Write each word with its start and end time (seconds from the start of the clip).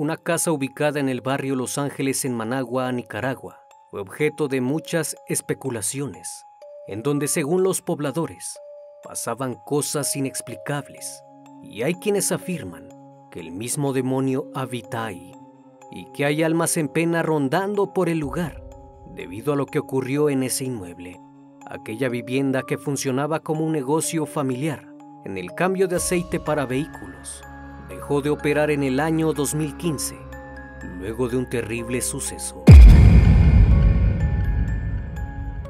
Una 0.00 0.16
casa 0.16 0.50
ubicada 0.50 0.98
en 0.98 1.10
el 1.10 1.20
barrio 1.20 1.56
Los 1.56 1.76
Ángeles 1.76 2.24
en 2.24 2.34
Managua, 2.34 2.90
Nicaragua, 2.90 3.60
fue 3.90 4.00
objeto 4.00 4.48
de 4.48 4.62
muchas 4.62 5.14
especulaciones, 5.28 6.46
en 6.86 7.02
donde 7.02 7.28
según 7.28 7.62
los 7.62 7.82
pobladores 7.82 8.58
pasaban 9.04 9.56
cosas 9.66 10.16
inexplicables, 10.16 11.22
y 11.62 11.82
hay 11.82 11.96
quienes 11.96 12.32
afirman 12.32 12.88
que 13.30 13.40
el 13.40 13.52
mismo 13.52 13.92
demonio 13.92 14.50
habita 14.54 15.04
ahí 15.04 15.34
y 15.90 16.10
que 16.12 16.24
hay 16.24 16.42
almas 16.42 16.78
en 16.78 16.88
pena 16.88 17.22
rondando 17.22 17.92
por 17.92 18.08
el 18.08 18.20
lugar 18.20 18.64
debido 19.14 19.52
a 19.52 19.56
lo 19.56 19.66
que 19.66 19.80
ocurrió 19.80 20.30
en 20.30 20.44
ese 20.44 20.64
inmueble, 20.64 21.20
aquella 21.66 22.08
vivienda 22.08 22.62
que 22.62 22.78
funcionaba 22.78 23.40
como 23.40 23.66
un 23.66 23.72
negocio 23.72 24.24
familiar 24.24 24.94
en 25.26 25.36
el 25.36 25.54
cambio 25.54 25.88
de 25.88 25.96
aceite 25.96 26.40
para 26.40 26.64
vehículos 26.64 27.42
dejó 27.90 28.22
de 28.22 28.30
operar 28.30 28.70
en 28.70 28.84
el 28.84 29.00
año 29.00 29.32
2015, 29.32 30.16
luego 31.00 31.28
de 31.28 31.36
un 31.36 31.50
terrible 31.50 32.00
suceso. 32.00 32.64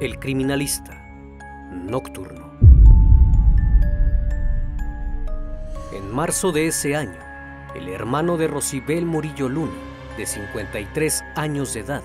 El 0.01 0.19
criminalista 0.19 1.03
nocturno. 1.73 2.51
En 5.95 6.13
marzo 6.13 6.53
de 6.53 6.67
ese 6.67 6.95
año, 6.95 7.19
el 7.75 7.89
hermano 7.89 8.37
de 8.37 8.49
Rosibel 8.49 9.07
Murillo 9.07 9.49
Luna, 9.49 9.73
de 10.19 10.27
53 10.27 11.25
años 11.37 11.73
de 11.73 11.81
edad, 11.81 12.03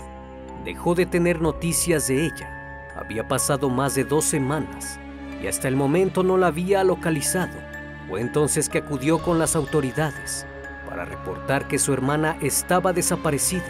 dejó 0.64 0.96
de 0.96 1.06
tener 1.06 1.42
noticias 1.42 2.08
de 2.08 2.26
ella. 2.26 2.88
Había 2.96 3.28
pasado 3.28 3.70
más 3.70 3.96
de 3.96 4.06
dos 4.06 4.24
semanas 4.24 4.98
y 5.44 5.48
hasta 5.48 5.68
el 5.68 5.76
momento 5.76 6.24
no 6.24 6.38
la 6.38 6.48
había 6.48 6.86
localizado 6.86 7.75
fue 8.08 8.22
entonces 8.22 8.70
que 8.70 8.80
acudió 8.80 9.20
con 9.20 9.40
las 9.40 9.56
autoridades 9.56 10.46
para 10.88 11.06
reportar 11.06 11.68
que 11.68 11.80
su 11.80 11.94
hermana 11.94 12.38
estaba 12.42 12.94
desaparecida 12.94 13.66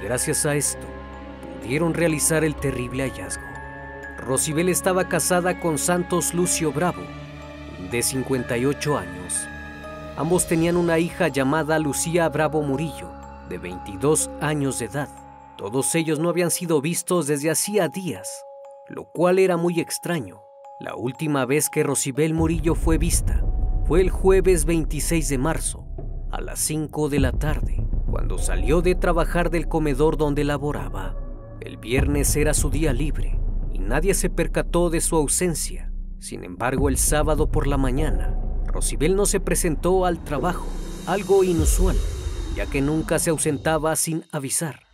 y 0.00 0.04
gracias 0.04 0.44
a 0.44 0.56
esto 0.56 0.86
pudieron 1.60 1.94
realizar 1.94 2.44
el 2.44 2.56
terrible 2.56 3.04
hallazgo. 3.04 3.44
Rosibel 4.18 4.68
estaba 4.68 5.08
casada 5.08 5.60
con 5.60 5.78
Santos 5.78 6.34
Lucio 6.34 6.72
Bravo, 6.72 7.02
de 7.90 8.02
58 8.02 8.98
años. 8.98 9.48
Ambos 10.16 10.46
tenían 10.46 10.76
una 10.76 10.98
hija 10.98 11.28
llamada 11.28 11.78
Lucía 11.78 12.28
Bravo 12.28 12.62
Murillo, 12.62 13.10
de 13.48 13.58
22 13.58 14.30
años 14.40 14.78
de 14.78 14.86
edad. 14.86 15.08
Todos 15.56 15.94
ellos 15.94 16.18
no 16.18 16.28
habían 16.28 16.50
sido 16.50 16.80
vistos 16.80 17.26
desde 17.26 17.50
hacía 17.50 17.88
días, 17.88 18.44
lo 18.88 19.04
cual 19.04 19.38
era 19.38 19.56
muy 19.56 19.80
extraño. 19.80 20.42
La 20.78 20.94
última 20.96 21.44
vez 21.44 21.68
que 21.70 21.82
Rosibel 21.82 22.34
Murillo 22.34 22.74
fue 22.74 22.98
vista 22.98 23.42
fue 23.90 24.00
el 24.00 24.10
jueves 24.10 24.66
26 24.66 25.28
de 25.30 25.36
marzo, 25.36 25.84
a 26.30 26.40
las 26.40 26.60
5 26.60 27.08
de 27.08 27.18
la 27.18 27.32
tarde, 27.32 27.84
cuando 28.08 28.38
salió 28.38 28.82
de 28.82 28.94
trabajar 28.94 29.50
del 29.50 29.66
comedor 29.66 30.16
donde 30.16 30.44
laboraba. 30.44 31.16
El 31.60 31.76
viernes 31.76 32.36
era 32.36 32.54
su 32.54 32.70
día 32.70 32.92
libre 32.92 33.40
y 33.72 33.80
nadie 33.80 34.14
se 34.14 34.30
percató 34.30 34.90
de 34.90 35.00
su 35.00 35.16
ausencia. 35.16 35.90
Sin 36.20 36.44
embargo, 36.44 36.88
el 36.88 36.98
sábado 36.98 37.50
por 37.50 37.66
la 37.66 37.78
mañana, 37.78 38.38
Rosibel 38.64 39.16
no 39.16 39.26
se 39.26 39.40
presentó 39.40 40.06
al 40.06 40.22
trabajo, 40.22 40.68
algo 41.08 41.42
inusual, 41.42 41.96
ya 42.54 42.66
que 42.66 42.82
nunca 42.82 43.18
se 43.18 43.30
ausentaba 43.30 43.96
sin 43.96 44.22
avisar. 44.30 44.84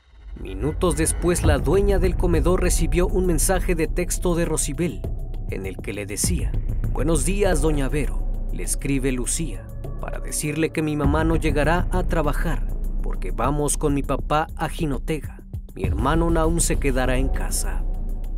Minutos 0.40 0.96
después, 0.96 1.44
la 1.44 1.58
dueña 1.58 1.98
del 1.98 2.16
comedor 2.16 2.62
recibió 2.62 3.08
un 3.08 3.26
mensaje 3.26 3.74
de 3.74 3.88
texto 3.88 4.34
de 4.34 4.46
Rosibel, 4.46 5.02
en 5.50 5.66
el 5.66 5.76
que 5.76 5.92
le 5.92 6.06
decía, 6.06 6.50
Buenos 6.94 7.26
días, 7.26 7.60
doña 7.60 7.90
Vero 7.90 8.25
le 8.56 8.62
escribe 8.62 9.12
Lucía 9.12 9.66
para 10.00 10.18
decirle 10.18 10.70
que 10.70 10.82
mi 10.82 10.96
mamá 10.96 11.24
no 11.24 11.36
llegará 11.36 11.88
a 11.90 12.02
trabajar 12.02 12.66
porque 13.02 13.30
vamos 13.30 13.76
con 13.76 13.94
mi 13.94 14.02
papá 14.02 14.48
a 14.56 14.68
Jinotega. 14.68 15.42
Mi 15.74 15.84
hermano 15.84 16.32
aún 16.40 16.60
se 16.60 16.78
quedará 16.78 17.18
en 17.18 17.28
casa. 17.28 17.84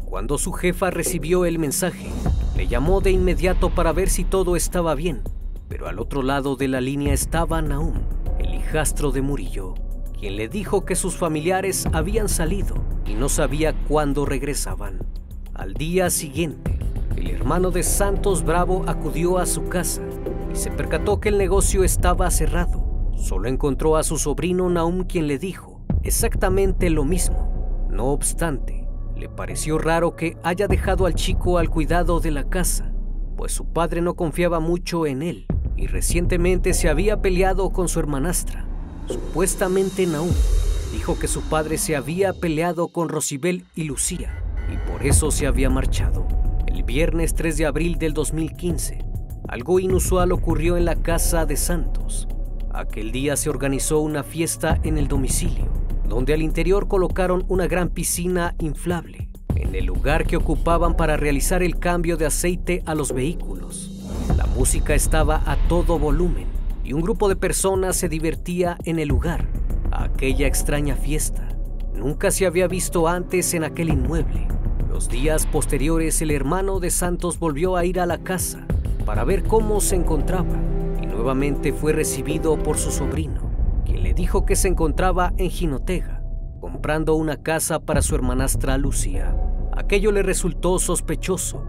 Cuando 0.04 0.38
su 0.38 0.52
jefa 0.52 0.90
recibió 0.90 1.44
el 1.44 1.58
mensaje, 1.58 2.08
le 2.56 2.66
llamó 2.66 3.00
de 3.00 3.12
inmediato 3.12 3.70
para 3.70 3.92
ver 3.92 4.10
si 4.10 4.24
todo 4.24 4.56
estaba 4.56 4.94
bien, 4.94 5.22
pero 5.68 5.86
al 5.86 5.98
otro 5.98 6.22
lado 6.22 6.56
de 6.56 6.68
la 6.68 6.80
línea 6.80 7.14
estaba 7.14 7.62
Naum, 7.62 7.94
el 8.38 8.54
hijastro 8.54 9.12
de 9.12 9.22
Murillo, 9.22 9.74
quien 10.18 10.36
le 10.36 10.48
dijo 10.48 10.84
que 10.84 10.96
sus 10.96 11.16
familiares 11.16 11.86
habían 11.92 12.28
salido 12.28 12.74
y 13.06 13.14
no 13.14 13.28
sabía 13.28 13.72
cuándo 13.86 14.26
regresaban. 14.26 14.98
Al 15.54 15.74
día 15.74 16.10
siguiente, 16.10 16.77
el 17.18 17.30
hermano 17.30 17.70
de 17.72 17.82
Santos 17.82 18.44
Bravo 18.44 18.84
acudió 18.86 19.38
a 19.38 19.46
su 19.46 19.68
casa 19.68 20.02
y 20.52 20.56
se 20.56 20.70
percató 20.70 21.20
que 21.20 21.30
el 21.30 21.38
negocio 21.38 21.82
estaba 21.82 22.30
cerrado. 22.30 23.12
Solo 23.16 23.48
encontró 23.48 23.96
a 23.96 24.04
su 24.04 24.18
sobrino 24.18 24.70
Naum 24.70 25.04
quien 25.04 25.26
le 25.26 25.38
dijo 25.38 25.80
exactamente 26.04 26.90
lo 26.90 27.04
mismo. 27.04 27.88
No 27.90 28.06
obstante, 28.06 28.86
le 29.16 29.28
pareció 29.28 29.78
raro 29.78 30.14
que 30.14 30.36
haya 30.44 30.68
dejado 30.68 31.06
al 31.06 31.14
chico 31.14 31.58
al 31.58 31.70
cuidado 31.70 32.20
de 32.20 32.30
la 32.30 32.44
casa, 32.44 32.92
pues 33.36 33.52
su 33.52 33.66
padre 33.66 34.00
no 34.00 34.14
confiaba 34.14 34.60
mucho 34.60 35.06
en 35.06 35.22
él 35.22 35.46
y 35.76 35.86
recientemente 35.86 36.72
se 36.72 36.88
había 36.88 37.20
peleado 37.20 37.70
con 37.70 37.88
su 37.88 37.98
hermanastra. 37.98 38.64
Supuestamente 39.06 40.06
Naum 40.06 40.32
dijo 40.92 41.18
que 41.18 41.28
su 41.28 41.42
padre 41.42 41.78
se 41.78 41.96
había 41.96 42.32
peleado 42.32 42.88
con 42.88 43.08
Rosibel 43.08 43.64
y 43.74 43.84
Lucía 43.84 44.42
y 44.72 44.90
por 44.90 45.04
eso 45.04 45.30
se 45.30 45.46
había 45.46 45.68
marchado. 45.68 46.47
El 46.68 46.82
viernes 46.82 47.34
3 47.34 47.56
de 47.56 47.64
abril 47.64 47.98
del 47.98 48.12
2015, 48.12 48.98
algo 49.48 49.80
inusual 49.80 50.32
ocurrió 50.32 50.76
en 50.76 50.84
la 50.84 50.96
casa 50.96 51.46
de 51.46 51.56
Santos. 51.56 52.28
Aquel 52.74 53.10
día 53.10 53.36
se 53.36 53.48
organizó 53.48 54.00
una 54.00 54.22
fiesta 54.22 54.78
en 54.82 54.98
el 54.98 55.08
domicilio, 55.08 55.72
donde 56.06 56.34
al 56.34 56.42
interior 56.42 56.86
colocaron 56.86 57.46
una 57.48 57.66
gran 57.68 57.88
piscina 57.88 58.54
inflable, 58.58 59.30
en 59.54 59.74
el 59.74 59.86
lugar 59.86 60.26
que 60.26 60.36
ocupaban 60.36 60.94
para 60.94 61.16
realizar 61.16 61.62
el 61.62 61.78
cambio 61.78 62.18
de 62.18 62.26
aceite 62.26 62.82
a 62.84 62.94
los 62.94 63.14
vehículos. 63.14 63.90
La 64.36 64.44
música 64.44 64.94
estaba 64.94 65.42
a 65.46 65.56
todo 65.68 65.98
volumen 65.98 66.48
y 66.84 66.92
un 66.92 67.00
grupo 67.00 67.30
de 67.30 67.36
personas 67.36 67.96
se 67.96 68.10
divertía 68.10 68.76
en 68.84 68.98
el 68.98 69.08
lugar, 69.08 69.48
aquella 69.90 70.46
extraña 70.46 70.96
fiesta. 70.96 71.48
Nunca 71.94 72.30
se 72.30 72.44
había 72.44 72.68
visto 72.68 73.08
antes 73.08 73.54
en 73.54 73.64
aquel 73.64 73.88
inmueble 73.88 74.48
los 74.88 75.08
días 75.08 75.46
posteriores 75.46 76.22
el 76.22 76.30
hermano 76.30 76.80
de 76.80 76.90
Santos 76.90 77.38
volvió 77.38 77.76
a 77.76 77.84
ir 77.84 78.00
a 78.00 78.06
la 78.06 78.18
casa 78.18 78.66
para 79.04 79.22
ver 79.22 79.44
cómo 79.44 79.80
se 79.80 79.96
encontraba 79.96 80.56
y 81.02 81.06
nuevamente 81.06 81.72
fue 81.72 81.92
recibido 81.92 82.58
por 82.58 82.78
su 82.78 82.90
sobrino, 82.90 83.82
quien 83.84 84.02
le 84.02 84.14
dijo 84.14 84.46
que 84.46 84.56
se 84.56 84.68
encontraba 84.68 85.34
en 85.36 85.50
Jinotega, 85.50 86.22
comprando 86.60 87.14
una 87.14 87.36
casa 87.36 87.80
para 87.80 88.00
su 88.00 88.14
hermanastra 88.14 88.78
Lucía. 88.78 89.36
Aquello 89.76 90.10
le 90.10 90.22
resultó 90.22 90.78
sospechoso, 90.78 91.64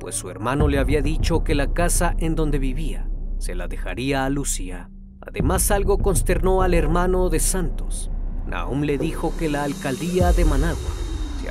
pues 0.00 0.16
su 0.16 0.28
hermano 0.28 0.66
le 0.66 0.78
había 0.78 1.00
dicho 1.00 1.44
que 1.44 1.54
la 1.54 1.72
casa 1.72 2.14
en 2.18 2.34
donde 2.34 2.58
vivía 2.58 3.08
se 3.38 3.54
la 3.54 3.68
dejaría 3.68 4.24
a 4.24 4.30
Lucía. 4.30 4.90
Además 5.20 5.70
algo 5.70 5.98
consternó 5.98 6.62
al 6.62 6.74
hermano 6.74 7.30
de 7.30 7.40
Santos. 7.40 8.10
Naum 8.46 8.82
le 8.82 8.98
dijo 8.98 9.32
que 9.38 9.48
la 9.48 9.64
alcaldía 9.64 10.32
de 10.32 10.44
Managua 10.44 11.03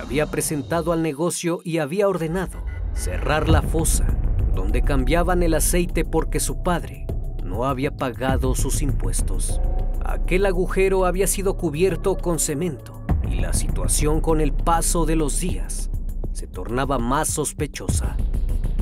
había 0.03 0.25
presentado 0.25 0.91
al 0.91 1.01
negocio 1.01 1.61
y 1.63 1.77
había 1.77 2.09
ordenado 2.09 2.59
cerrar 2.93 3.47
la 3.47 3.61
fosa 3.61 4.05
donde 4.53 4.81
cambiaban 4.83 5.41
el 5.43 5.53
aceite 5.53 6.03
porque 6.03 6.41
su 6.41 6.61
padre 6.61 7.07
no 7.41 7.63
había 7.63 7.95
pagado 7.95 8.53
sus 8.53 8.81
impuestos. 8.81 9.61
Aquel 10.03 10.45
agujero 10.45 11.05
había 11.05 11.25
sido 11.25 11.55
cubierto 11.55 12.17
con 12.17 12.37
cemento 12.39 13.01
y 13.31 13.35
la 13.35 13.53
situación 13.53 14.19
con 14.19 14.41
el 14.41 14.51
paso 14.51 15.05
de 15.05 15.15
los 15.15 15.39
días 15.39 15.89
se 16.33 16.47
tornaba 16.47 16.99
más 16.99 17.29
sospechosa. 17.29 18.17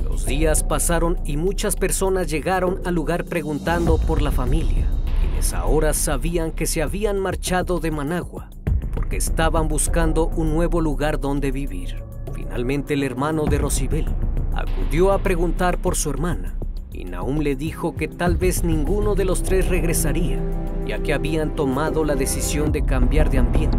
Los 0.03 0.25
días 0.25 0.63
pasaron 0.63 1.19
y 1.23 1.37
muchas 1.37 1.75
personas 1.75 2.31
llegaron 2.31 2.81
al 2.83 2.95
lugar 2.95 3.25
preguntando 3.25 3.99
por 3.99 4.23
la 4.23 4.31
familia, 4.31 4.87
quienes 5.21 5.53
ahora 5.53 5.93
sabían 5.93 6.51
que 6.51 6.65
se 6.65 6.81
habían 6.81 7.19
marchado 7.19 7.79
de 7.79 7.91
Managua 7.91 8.49
estaban 9.17 9.67
buscando 9.67 10.27
un 10.27 10.53
nuevo 10.53 10.81
lugar 10.81 11.19
donde 11.19 11.51
vivir. 11.51 12.03
Finalmente 12.33 12.93
el 12.93 13.03
hermano 13.03 13.45
de 13.45 13.57
Rosibel 13.57 14.05
acudió 14.53 15.11
a 15.11 15.19
preguntar 15.19 15.77
por 15.77 15.95
su 15.95 16.09
hermana 16.09 16.57
y 16.91 17.05
Naum 17.05 17.39
le 17.39 17.55
dijo 17.55 17.95
que 17.95 18.07
tal 18.07 18.37
vez 18.37 18.63
ninguno 18.63 19.15
de 19.15 19.25
los 19.25 19.43
tres 19.43 19.69
regresaría, 19.69 20.39
ya 20.85 21.01
que 21.01 21.13
habían 21.13 21.55
tomado 21.55 22.03
la 22.03 22.15
decisión 22.15 22.71
de 22.71 22.83
cambiar 22.83 23.29
de 23.29 23.39
ambiente 23.39 23.77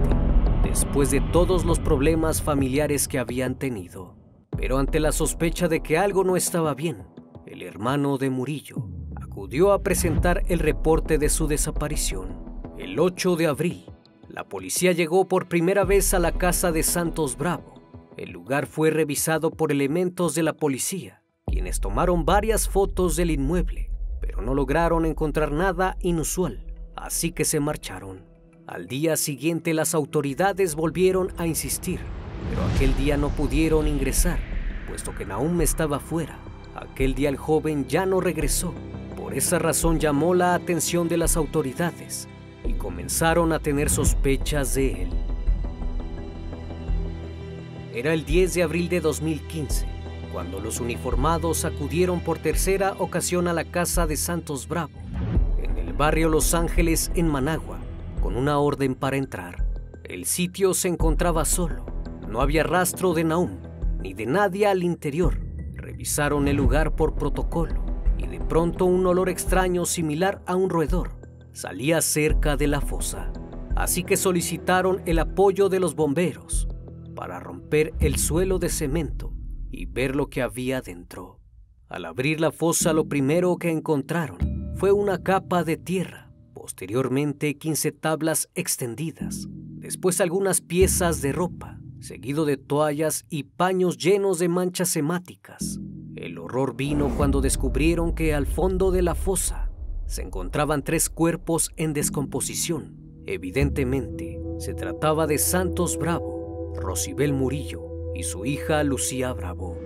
después 0.62 1.11
de 1.11 1.20
todos 1.20 1.67
los 1.67 1.78
problemas 1.78 2.40
familiares 2.40 3.06
que 3.06 3.19
habían 3.19 3.56
tenido. 3.56 4.14
Pero 4.56 4.78
ante 4.78 5.00
la 5.00 5.12
sospecha 5.12 5.69
de 5.69 5.82
que 5.82 5.99
algo 5.99 6.25
no 6.25 6.35
estaba 6.35 6.75
bien, 6.75 7.05
el 7.46 7.62
hermano 7.62 8.17
de 8.17 8.31
Murillo 8.31 8.76
acudió 9.20 9.73
a 9.73 9.82
presentar 9.82 10.43
el 10.49 10.61
reporte 10.61 11.19
de 11.19 11.28
su 11.28 11.46
desaparición. 11.46 12.38
El 12.78 12.99
8 12.99 13.37
de 13.37 13.46
abril, 13.49 13.91
la 14.32 14.49
policía 14.49 14.93
llegó 14.93 15.29
por 15.29 15.46
primera 15.46 15.84
vez 15.84 16.14
a 16.14 16.19
la 16.19 16.32
casa 16.32 16.73
de 16.73 16.82
Santos 16.82 17.37
Bravo. 17.37 17.82
El 18.17 18.31
lugar 18.31 18.67
fue 18.67 18.90
revisado 18.90 19.50
por 19.50 19.70
elementos 19.70 20.34
de 20.34 20.43
la 20.43 20.55
policía, 20.55 21.23
quienes 21.46 21.81
tomaron 21.81 22.25
varias 22.25 22.67
fotos 22.67 23.14
del 23.17 23.31
inmueble, 23.31 23.90
pero 24.23 24.40
no 24.40 24.55
lograron 24.55 25.05
encontrar 25.05 25.52
nada 25.52 25.99
inusual, 26.00 26.64
así 26.96 27.32
que 27.32 27.44
se 27.44 27.61
marcharon. 27.61 28.25
Al 28.67 28.87
día 28.87 29.19
siguiente 29.19 29.75
las 29.75 29.94
autoridades 29.94 30.76
volvieron 30.76 31.35
a 31.37 31.46
insistir, 31.46 32.00
pero 32.49 32.64
aquel 32.75 32.96
día 32.96 33.19
no 33.19 33.28
pudieron 33.28 33.87
ingresar, 33.87 34.38
puesto 34.88 35.14
que 35.14 35.26
Naum 35.26 35.61
estaba 35.61 36.00
fuera. 36.00 36.38
Aquel 36.75 37.14
día 37.14 37.28
el 37.28 37.37
joven 37.37 37.87
ya 37.87 38.06
no 38.06 38.19
regresó. 38.19 38.73
Por 39.14 39.35
esa 39.35 39.58
razón 39.58 40.00
llamó 40.00 40.32
la 40.32 40.55
atención 40.55 41.06
de 41.06 41.19
las 41.19 41.37
autoridades 41.37 42.28
y 42.64 42.75
comenzaron 42.75 43.53
a 43.53 43.59
tener 43.59 43.91
sospechas 43.91 44.75
de 44.75 45.03
él. 45.03 45.09
Era 47.94 48.14
el 48.14 48.25
10 48.25 48.55
de 48.55 48.62
abril 48.62 48.88
de 48.88 49.00
2015, 49.00 49.87
cuando 50.32 50.61
los 50.61 50.81
uniformados 50.81 51.64
acudieron 51.64 52.20
por 52.20 52.38
tercera 52.38 52.94
ocasión 52.99 53.49
a 53.49 53.53
la 53.53 53.64
casa 53.64 54.06
de 54.06 54.17
Santos 54.17 54.67
Bravo, 54.67 54.93
en 55.62 55.76
el 55.76 55.93
barrio 55.93 56.29
Los 56.29 56.55
Ángeles, 56.55 57.11
en 57.14 57.29
Managua, 57.29 57.79
con 58.23 58.37
una 58.37 58.59
orden 58.59 58.94
para 58.94 59.17
entrar. 59.17 59.67
El 60.05 60.25
sitio 60.25 60.75
se 60.75 60.88
encontraba 60.88 61.44
solo. 61.44 61.85
No 62.29 62.41
había 62.41 62.62
rastro 62.62 63.12
de 63.12 63.25
Naum 63.25 63.59
ni 64.00 64.14
de 64.14 64.26
nadie 64.26 64.67
al 64.67 64.82
interior. 64.82 65.38
Revisaron 65.75 66.49
el 66.49 66.56
lugar 66.56 66.97
por 66.97 67.14
protocolo 67.14 67.85
y 68.19 68.26
de 68.26 68.41
pronto 68.41 68.85
un 68.85 69.06
olor 69.06 69.29
extraño 69.29 69.85
similar 69.85 70.43
a 70.47 70.56
un 70.56 70.70
roedor 70.70 71.21
salía 71.52 72.00
cerca 72.00 72.56
de 72.56 72.66
la 72.66 72.81
fosa. 72.81 73.32
Así 73.76 74.04
que 74.04 74.16
solicitaron 74.16 75.02
el 75.06 75.19
apoyo 75.19 75.69
de 75.69 75.81
los 75.81 75.94
bomberos 75.94 76.69
para 77.14 77.40
romper 77.40 77.94
el 78.00 78.16
suelo 78.16 78.58
de 78.58 78.69
cemento 78.69 79.32
y 79.70 79.87
ver 79.87 80.16
lo 80.16 80.28
que 80.28 80.43
había 80.43 80.81
dentro. 80.81 81.40
Al 81.88 82.04
abrir 82.04 82.40
la 82.40 82.52
fosa 82.52 82.93
lo 82.93 83.08
primero 83.08 83.56
que 83.56 83.70
encontraron 83.70 84.75
fue 84.76 84.93
una 84.93 85.22
capa 85.22 85.64
de 85.64 85.76
tierra 85.76 86.32
posteriormente 86.62 87.58
15 87.58 87.90
tablas 87.90 88.49
extendidas, 88.54 89.49
después 89.50 90.20
algunas 90.20 90.60
piezas 90.60 91.20
de 91.20 91.32
ropa, 91.32 91.81
seguido 91.99 92.44
de 92.44 92.56
toallas 92.56 93.26
y 93.28 93.43
paños 93.43 93.99
llenos 93.99 94.38
de 94.38 94.49
manchas 94.49 94.94
hemáticas. 94.94 95.81
El 96.14 96.38
horror 96.38 96.76
vino 96.76 97.12
cuando 97.16 97.40
descubrieron 97.40 98.14
que 98.14 98.32
al 98.32 98.46
fondo 98.46 98.93
de 98.93 99.02
la 99.02 99.16
fosa 99.16 99.62
se 100.12 100.20
encontraban 100.20 100.82
tres 100.82 101.09
cuerpos 101.09 101.73
en 101.79 101.94
descomposición. 101.94 102.94
Evidentemente, 103.25 104.38
se 104.59 104.75
trataba 104.75 105.26
de 105.26 105.38
Santos 105.38 105.97
Bravo, 105.97 106.75
Rosibel 106.76 107.32
Murillo 107.32 108.12
y 108.14 108.25
su 108.25 108.44
hija 108.44 108.82
Lucía 108.85 109.32
Bravo. 109.32 109.79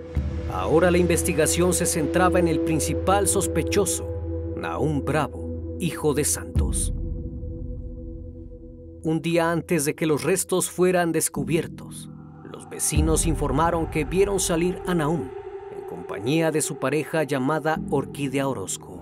Ahora 0.51 0.91
la 0.91 0.97
investigación 0.97 1.73
se 1.73 1.85
centraba 1.85 2.39
en 2.39 2.49
el 2.49 2.59
principal 2.59 3.29
sospechoso, 3.29 4.53
Naum 4.57 5.05
Bravo, 5.05 5.77
hijo 5.79 6.13
de 6.13 6.25
Santos. 6.25 6.93
Un 9.03 9.21
día 9.21 9.49
antes 9.49 9.85
de 9.85 9.95
que 9.95 10.07
los 10.07 10.23
restos 10.25 10.69
fueran 10.69 11.13
descubiertos, 11.13 12.09
los 12.51 12.67
vecinos 12.69 13.25
informaron 13.25 13.89
que 13.89 14.03
vieron 14.03 14.41
salir 14.41 14.81
a 14.87 14.93
Naum 14.93 15.29
en 15.71 15.87
compañía 15.87 16.51
de 16.51 16.61
su 16.61 16.79
pareja 16.79 17.23
llamada 17.23 17.79
Orquídea 17.89 18.45
Orozco. 18.45 19.01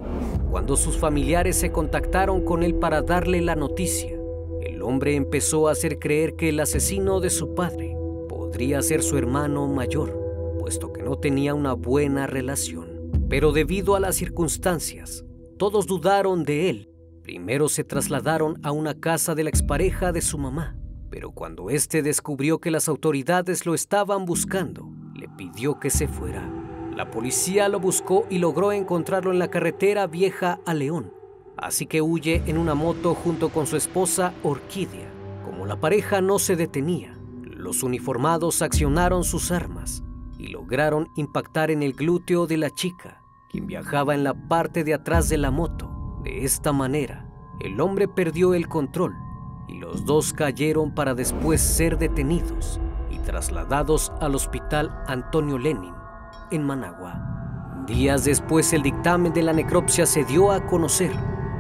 Cuando 0.50 0.78
sus 0.78 0.98
familiares 0.98 1.58
se 1.58 1.72
contactaron 1.72 2.44
con 2.44 2.64
él 2.64 2.76
para 2.76 3.02
darle 3.02 3.42
la 3.42 3.56
noticia, 3.56 4.18
el 4.62 4.82
hombre 4.82 5.16
empezó 5.16 5.68
a 5.68 5.72
hacer 5.72 6.00
creer 6.00 6.36
que 6.36 6.50
el 6.50 6.60
asesino 6.60 7.20
de 7.20 7.30
su 7.30 7.54
padre 7.56 7.96
podría 8.30 8.82
ser 8.82 9.04
su 9.04 9.18
hermano 9.18 9.68
mayor, 9.68 10.58
puesto 10.60 10.94
que 10.94 11.04
no 11.04 11.18
tenía 11.18 11.54
una 11.54 11.74
buena 11.74 12.28
relación. 12.28 13.12
Pero 13.30 13.52
debido 13.52 13.96
a 13.96 14.00
las 14.00 14.16
circunstancias, 14.16 15.26
todos 15.58 15.88
dudaron 15.88 16.44
de 16.44 16.70
él. 16.70 16.90
Primero 17.24 17.70
se 17.70 17.84
trasladaron 17.84 18.60
a 18.64 18.72
una 18.72 18.94
casa 18.94 19.36
de 19.36 19.44
la 19.44 19.50
expareja 19.50 20.12
de 20.12 20.22
su 20.22 20.38
mamá, 20.38 20.78
pero 21.10 21.32
cuando 21.32 21.70
éste 21.70 22.02
descubrió 22.02 22.60
que 22.60 22.72
las 22.72 22.88
autoridades 22.88 23.66
lo 23.66 23.74
estaban 23.74 24.26
buscando, 24.26 24.90
le 25.16 25.28
pidió 25.30 25.80
que 25.80 25.90
se 25.90 26.08
fuera. 26.08 26.65
La 26.96 27.12
policía 27.12 27.68
lo 27.68 27.82
buscó 27.82 28.26
y 28.30 28.38
logró 28.38 28.72
encontrarlo 28.72 29.34
en 29.34 29.40
la 29.40 29.50
carretera 29.50 30.08
vieja 30.08 30.62
a 30.66 30.74
León, 30.74 31.12
así 31.58 31.88
que 31.88 32.02
huye 32.02 32.42
en 32.46 32.58
una 32.58 32.74
moto 32.74 33.14
junto 33.16 33.50
con 33.50 33.68
su 33.68 33.76
esposa 33.76 34.34
Orquídea. 34.44 35.10
Como 35.44 35.66
la 35.66 35.78
pareja 35.78 36.22
no 36.22 36.40
se 36.40 36.56
detenía, 36.56 37.18
los 37.44 37.84
uniformados 37.84 38.62
accionaron 38.62 39.26
sus 39.26 39.52
armas 39.52 40.04
y 40.38 40.48
lograron 40.48 41.10
impactar 41.16 41.70
en 41.70 41.84
el 41.84 41.92
glúteo 41.92 42.48
de 42.48 42.56
la 42.56 42.70
chica, 42.70 43.22
viajaba 43.54 44.16
en 44.16 44.24
la 44.24 44.34
parte 44.34 44.84
de 44.84 44.94
atrás 44.94 45.28
de 45.28 45.38
la 45.38 45.52
moto. 45.52 46.20
De 46.24 46.46
esta 46.46 46.72
manera, 46.72 47.30
el 47.60 47.80
hombre 47.82 48.08
perdió 48.08 48.54
el 48.54 48.70
control 48.70 49.14
y 49.68 49.80
los 49.80 50.06
dos 50.06 50.32
cayeron 50.32 50.94
para 50.96 51.14
después 51.14 51.60
ser 51.60 51.98
detenidos 51.98 52.80
y 53.12 53.20
trasladados 53.20 54.14
al 54.22 54.36
hospital 54.36 55.04
Antonio 55.08 55.58
Lenin 55.58 56.05
en 56.52 56.64
Managua. 56.64 57.84
Días 57.88 58.26
después 58.26 58.74
el 58.74 58.82
dictamen 58.82 59.34
de 59.34 59.44
la 59.44 59.54
necropsia 59.54 60.06
se 60.06 60.24
dio 60.24 60.52
a 60.52 60.66
conocer. 60.66 61.12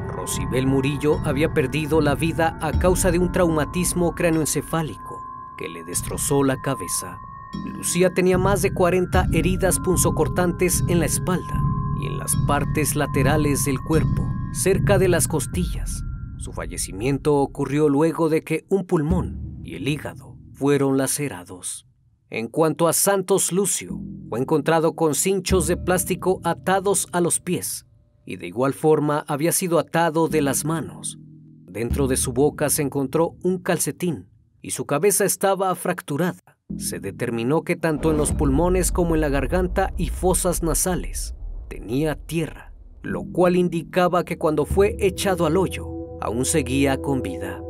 Rosibel 0.07 0.65
Murillo 0.65 1.19
había 1.23 1.53
perdido 1.53 2.01
la 2.01 2.15
vida 2.15 2.57
a 2.61 2.71
causa 2.71 3.11
de 3.11 3.19
un 3.19 3.31
traumatismo 3.31 4.15
cráneoencefálico 4.15 5.21
que 5.57 5.69
le 5.69 5.83
destrozó 5.83 6.43
la 6.43 6.59
cabeza. 6.61 7.17
Lucía 7.65 8.13
tenía 8.13 8.37
más 8.37 8.61
de 8.61 8.73
40 8.73 9.27
heridas 9.33 9.79
punzocortantes 9.79 10.83
en 10.87 10.99
la 10.99 11.05
espalda 11.05 11.61
y 12.01 12.07
en 12.07 12.17
las 12.17 12.35
partes 12.47 12.95
laterales 12.95 13.65
del 13.65 13.79
cuerpo, 13.79 14.27
cerca 14.51 14.97
de 14.97 15.07
las 15.07 15.27
costillas. 15.27 16.03
Su 16.37 16.53
fallecimiento 16.53 17.35
ocurrió 17.35 17.89
luego 17.89 18.29
de 18.29 18.43
que 18.43 18.65
un 18.69 18.85
pulmón 18.85 19.61
y 19.63 19.75
el 19.75 19.87
hígado 19.87 20.37
fueron 20.53 20.97
lacerados. 20.97 21.84
En 22.29 22.47
cuanto 22.47 22.87
a 22.87 22.93
Santos 22.93 23.51
Lucio, 23.51 23.99
fue 24.29 24.39
encontrado 24.39 24.95
con 24.95 25.13
cinchos 25.13 25.67
de 25.67 25.77
plástico 25.77 26.41
atados 26.43 27.07
a 27.11 27.21
los 27.21 27.39
pies 27.39 27.85
y 28.25 28.37
de 28.37 28.47
igual 28.47 28.73
forma 28.73 29.23
había 29.27 29.51
sido 29.51 29.79
atado 29.79 30.27
de 30.27 30.41
las 30.41 30.65
manos. 30.65 31.19
Dentro 31.67 32.07
de 32.07 32.17
su 32.17 32.33
boca 32.33 32.69
se 32.69 32.81
encontró 32.81 33.35
un 33.43 33.59
calcetín 33.59 34.27
y 34.61 34.71
su 34.71 34.85
cabeza 34.85 35.25
estaba 35.25 35.73
fracturada. 35.75 36.57
Se 36.77 36.99
determinó 36.99 37.61
que 37.61 37.75
tanto 37.75 38.09
en 38.09 38.17
los 38.17 38.31
pulmones 38.31 38.91
como 38.91 39.13
en 39.13 39.21
la 39.21 39.29
garganta 39.29 39.93
y 39.97 40.09
fosas 40.09 40.63
nasales 40.63 41.35
tenía 41.67 42.15
tierra, 42.15 42.73
lo 43.03 43.23
cual 43.23 43.55
indicaba 43.55 44.23
que 44.23 44.37
cuando 44.37 44.65
fue 44.65 44.95
echado 44.99 45.45
al 45.45 45.57
hoyo, 45.57 45.87
aún 46.21 46.45
seguía 46.45 46.97
con 46.97 47.21
vida. 47.21 47.61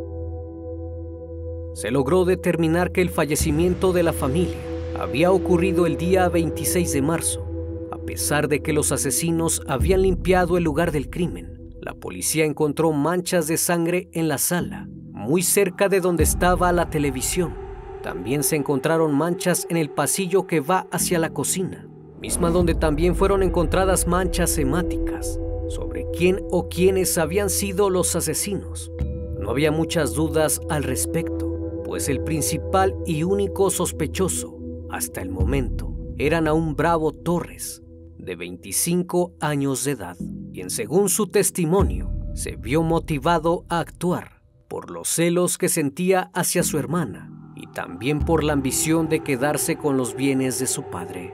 Se 1.75 1.91
logró 1.91 2.25
determinar 2.25 2.91
que 2.91 3.01
el 3.01 3.11
fallecimiento 3.11 3.93
de 3.93 4.01
la 4.01 4.13
familia 4.13 4.57
había 4.99 5.31
ocurrido 5.31 5.85
el 5.85 5.97
día 5.97 6.27
26 6.29 6.91
de 6.93 7.01
marzo. 7.03 7.45
A 7.91 7.97
pesar 7.99 8.47
de 8.47 8.61
que 8.63 8.73
los 8.73 8.91
asesinos 8.91 9.61
habían 9.67 10.01
limpiado 10.01 10.57
el 10.57 10.63
lugar 10.63 10.91
del 10.91 11.11
crimen, 11.11 11.75
la 11.81 11.93
policía 11.93 12.45
encontró 12.45 12.91
manchas 12.91 13.47
de 13.47 13.57
sangre 13.57 14.09
en 14.13 14.27
la 14.27 14.39
sala, 14.39 14.87
muy 15.11 15.43
cerca 15.43 15.89
de 15.89 16.01
donde 16.01 16.23
estaba 16.23 16.71
la 16.71 16.89
televisión. 16.89 17.53
También 18.01 18.41
se 18.41 18.55
encontraron 18.55 19.13
manchas 19.13 19.67
en 19.69 19.77
el 19.77 19.91
pasillo 19.91 20.47
que 20.47 20.61
va 20.61 20.87
hacia 20.91 21.19
la 21.19 21.29
cocina 21.29 21.87
misma 22.25 22.49
donde 22.49 22.73
también 22.73 23.15
fueron 23.15 23.43
encontradas 23.43 24.07
manchas 24.07 24.57
hemáticas 24.57 25.39
sobre 25.69 26.07
quién 26.17 26.41
o 26.49 26.69
quiénes 26.69 27.19
habían 27.19 27.51
sido 27.51 27.91
los 27.91 28.15
asesinos. 28.15 28.91
no 29.39 29.51
había 29.51 29.71
muchas 29.71 30.15
dudas 30.15 30.59
al 30.69 30.81
respecto, 30.81 31.54
pues 31.95 32.09
el 32.09 32.19
principal 32.19 32.93
y 33.05 33.23
único 33.23 33.69
sospechoso, 33.69 34.59
hasta 34.89 35.21
el 35.21 35.29
momento, 35.29 35.95
era 36.17 36.41
Naum 36.41 36.75
Bravo 36.75 37.13
Torres, 37.13 37.81
de 38.17 38.35
25 38.35 39.35
años 39.39 39.85
de 39.85 39.91
edad, 39.91 40.17
quien 40.51 40.69
según 40.69 41.07
su 41.07 41.27
testimonio 41.27 42.11
se 42.33 42.57
vio 42.57 42.83
motivado 42.83 43.63
a 43.69 43.79
actuar 43.79 44.41
por 44.67 44.91
los 44.91 45.07
celos 45.07 45.57
que 45.57 45.69
sentía 45.69 46.31
hacia 46.33 46.63
su 46.63 46.77
hermana 46.77 47.31
y 47.55 47.67
también 47.67 48.19
por 48.19 48.43
la 48.43 48.51
ambición 48.51 49.07
de 49.07 49.21
quedarse 49.21 49.77
con 49.77 49.95
los 49.95 50.17
bienes 50.17 50.59
de 50.59 50.67
su 50.67 50.89
padre. 50.89 51.33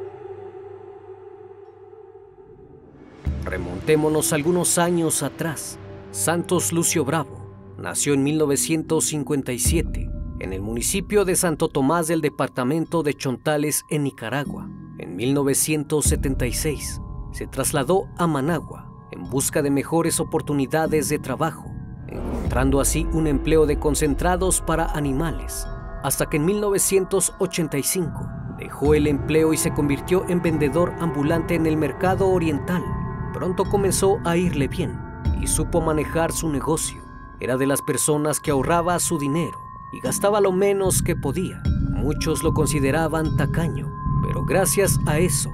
Remontémonos 3.46 4.32
algunos 4.32 4.78
años 4.78 5.24
atrás. 5.24 5.80
Santos 6.12 6.72
Lucio 6.72 7.04
Bravo 7.04 7.52
nació 7.80 8.14
en 8.14 8.22
1957 8.22 10.21
en 10.42 10.54
el 10.54 10.62
municipio 10.62 11.24
de 11.24 11.36
Santo 11.36 11.68
Tomás 11.68 12.08
del 12.08 12.20
departamento 12.20 13.04
de 13.04 13.14
Chontales 13.14 13.86
en 13.90 14.04
Nicaragua. 14.04 14.68
En 14.98 15.16
1976 15.16 17.00
se 17.32 17.46
trasladó 17.46 18.08
a 18.18 18.26
Managua 18.26 18.92
en 19.12 19.30
busca 19.30 19.62
de 19.62 19.70
mejores 19.70 20.20
oportunidades 20.20 21.10
de 21.10 21.20
trabajo, 21.20 21.66
encontrando 22.08 22.82
así 22.82 23.08
un 23.14 23.28
empleo 23.28 23.68
de 23.68 23.78
concentrados 23.78 24.62
para 24.62 24.88
animales, 24.88 25.68
hasta 26.02 26.28
que 26.28 26.38
en 26.38 26.46
1985 26.46 28.28
dejó 28.58 28.96
el 28.96 29.06
empleo 29.06 29.54
y 29.54 29.58
se 29.58 29.72
convirtió 29.72 30.28
en 30.28 30.42
vendedor 30.42 30.96
ambulante 31.00 31.54
en 31.54 31.68
el 31.68 31.78
mercado 31.78 32.28
oriental. 32.28 32.84
Pronto 33.32 33.64
comenzó 33.66 34.18
a 34.26 34.38
irle 34.38 34.68
bien 34.68 35.00
y 35.40 35.46
supo 35.46 35.82
manejar 35.82 36.32
su 36.32 36.50
negocio. 36.50 37.00
Era 37.40 37.58
de 37.58 37.68
las 37.68 37.84
personas 37.84 38.40
que 38.40 38.50
ahorraba 38.50 38.98
su 39.00 39.20
dinero 39.20 39.61
y 39.94 40.00
gastaba 40.02 40.42
lo 40.42 40.52
menos 40.52 41.02
que 41.02 41.16
podía. 41.16 41.62
Muchos 41.92 42.44
lo 42.44 42.54
consideraban 42.54 43.38
tacaño, 43.38 43.92
pero 44.24 44.44
gracias 44.46 45.00
a 45.06 45.20
eso 45.20 45.50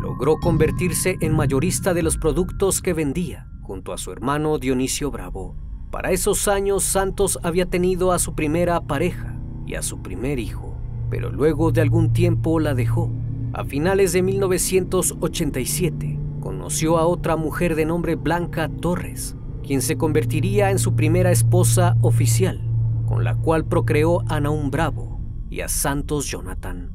logró 0.00 0.38
convertirse 0.38 1.18
en 1.20 1.34
mayorista 1.34 1.92
de 1.92 2.02
los 2.02 2.16
productos 2.16 2.80
que 2.80 2.92
vendía, 2.92 3.48
junto 3.62 3.92
a 3.92 3.98
su 3.98 4.12
hermano 4.12 4.58
Dionisio 4.58 5.10
Bravo. 5.10 5.56
Para 5.90 6.12
esos 6.12 6.48
años 6.48 6.84
Santos 6.84 7.38
había 7.42 7.66
tenido 7.66 8.12
a 8.12 8.18
su 8.18 8.34
primera 8.34 8.80
pareja 8.80 9.34
y 9.66 9.74
a 9.74 9.82
su 9.82 10.00
primer 10.00 10.38
hijo, 10.38 10.76
pero 11.10 11.30
luego 11.30 11.72
de 11.72 11.80
algún 11.80 12.12
tiempo 12.12 12.60
la 12.60 12.74
dejó. 12.74 13.10
A 13.52 13.64
finales 13.64 14.12
de 14.12 14.22
1987 14.22 16.18
conoció 16.40 16.98
a 16.98 17.06
otra 17.06 17.36
mujer 17.36 17.74
de 17.74 17.86
nombre 17.86 18.14
Blanca 18.14 18.68
Torres, 18.68 19.36
quien 19.66 19.82
se 19.82 19.96
convertiría 19.96 20.70
en 20.70 20.78
su 20.78 20.94
primera 20.94 21.30
esposa 21.30 21.96
oficial, 22.02 22.67
con 23.08 23.24
la 23.24 23.34
cual 23.34 23.64
procreó 23.64 24.22
a 24.28 24.38
Naum 24.38 24.70
Bravo 24.70 25.18
y 25.48 25.62
a 25.62 25.68
Santos 25.68 26.26
Jonathan. 26.26 26.92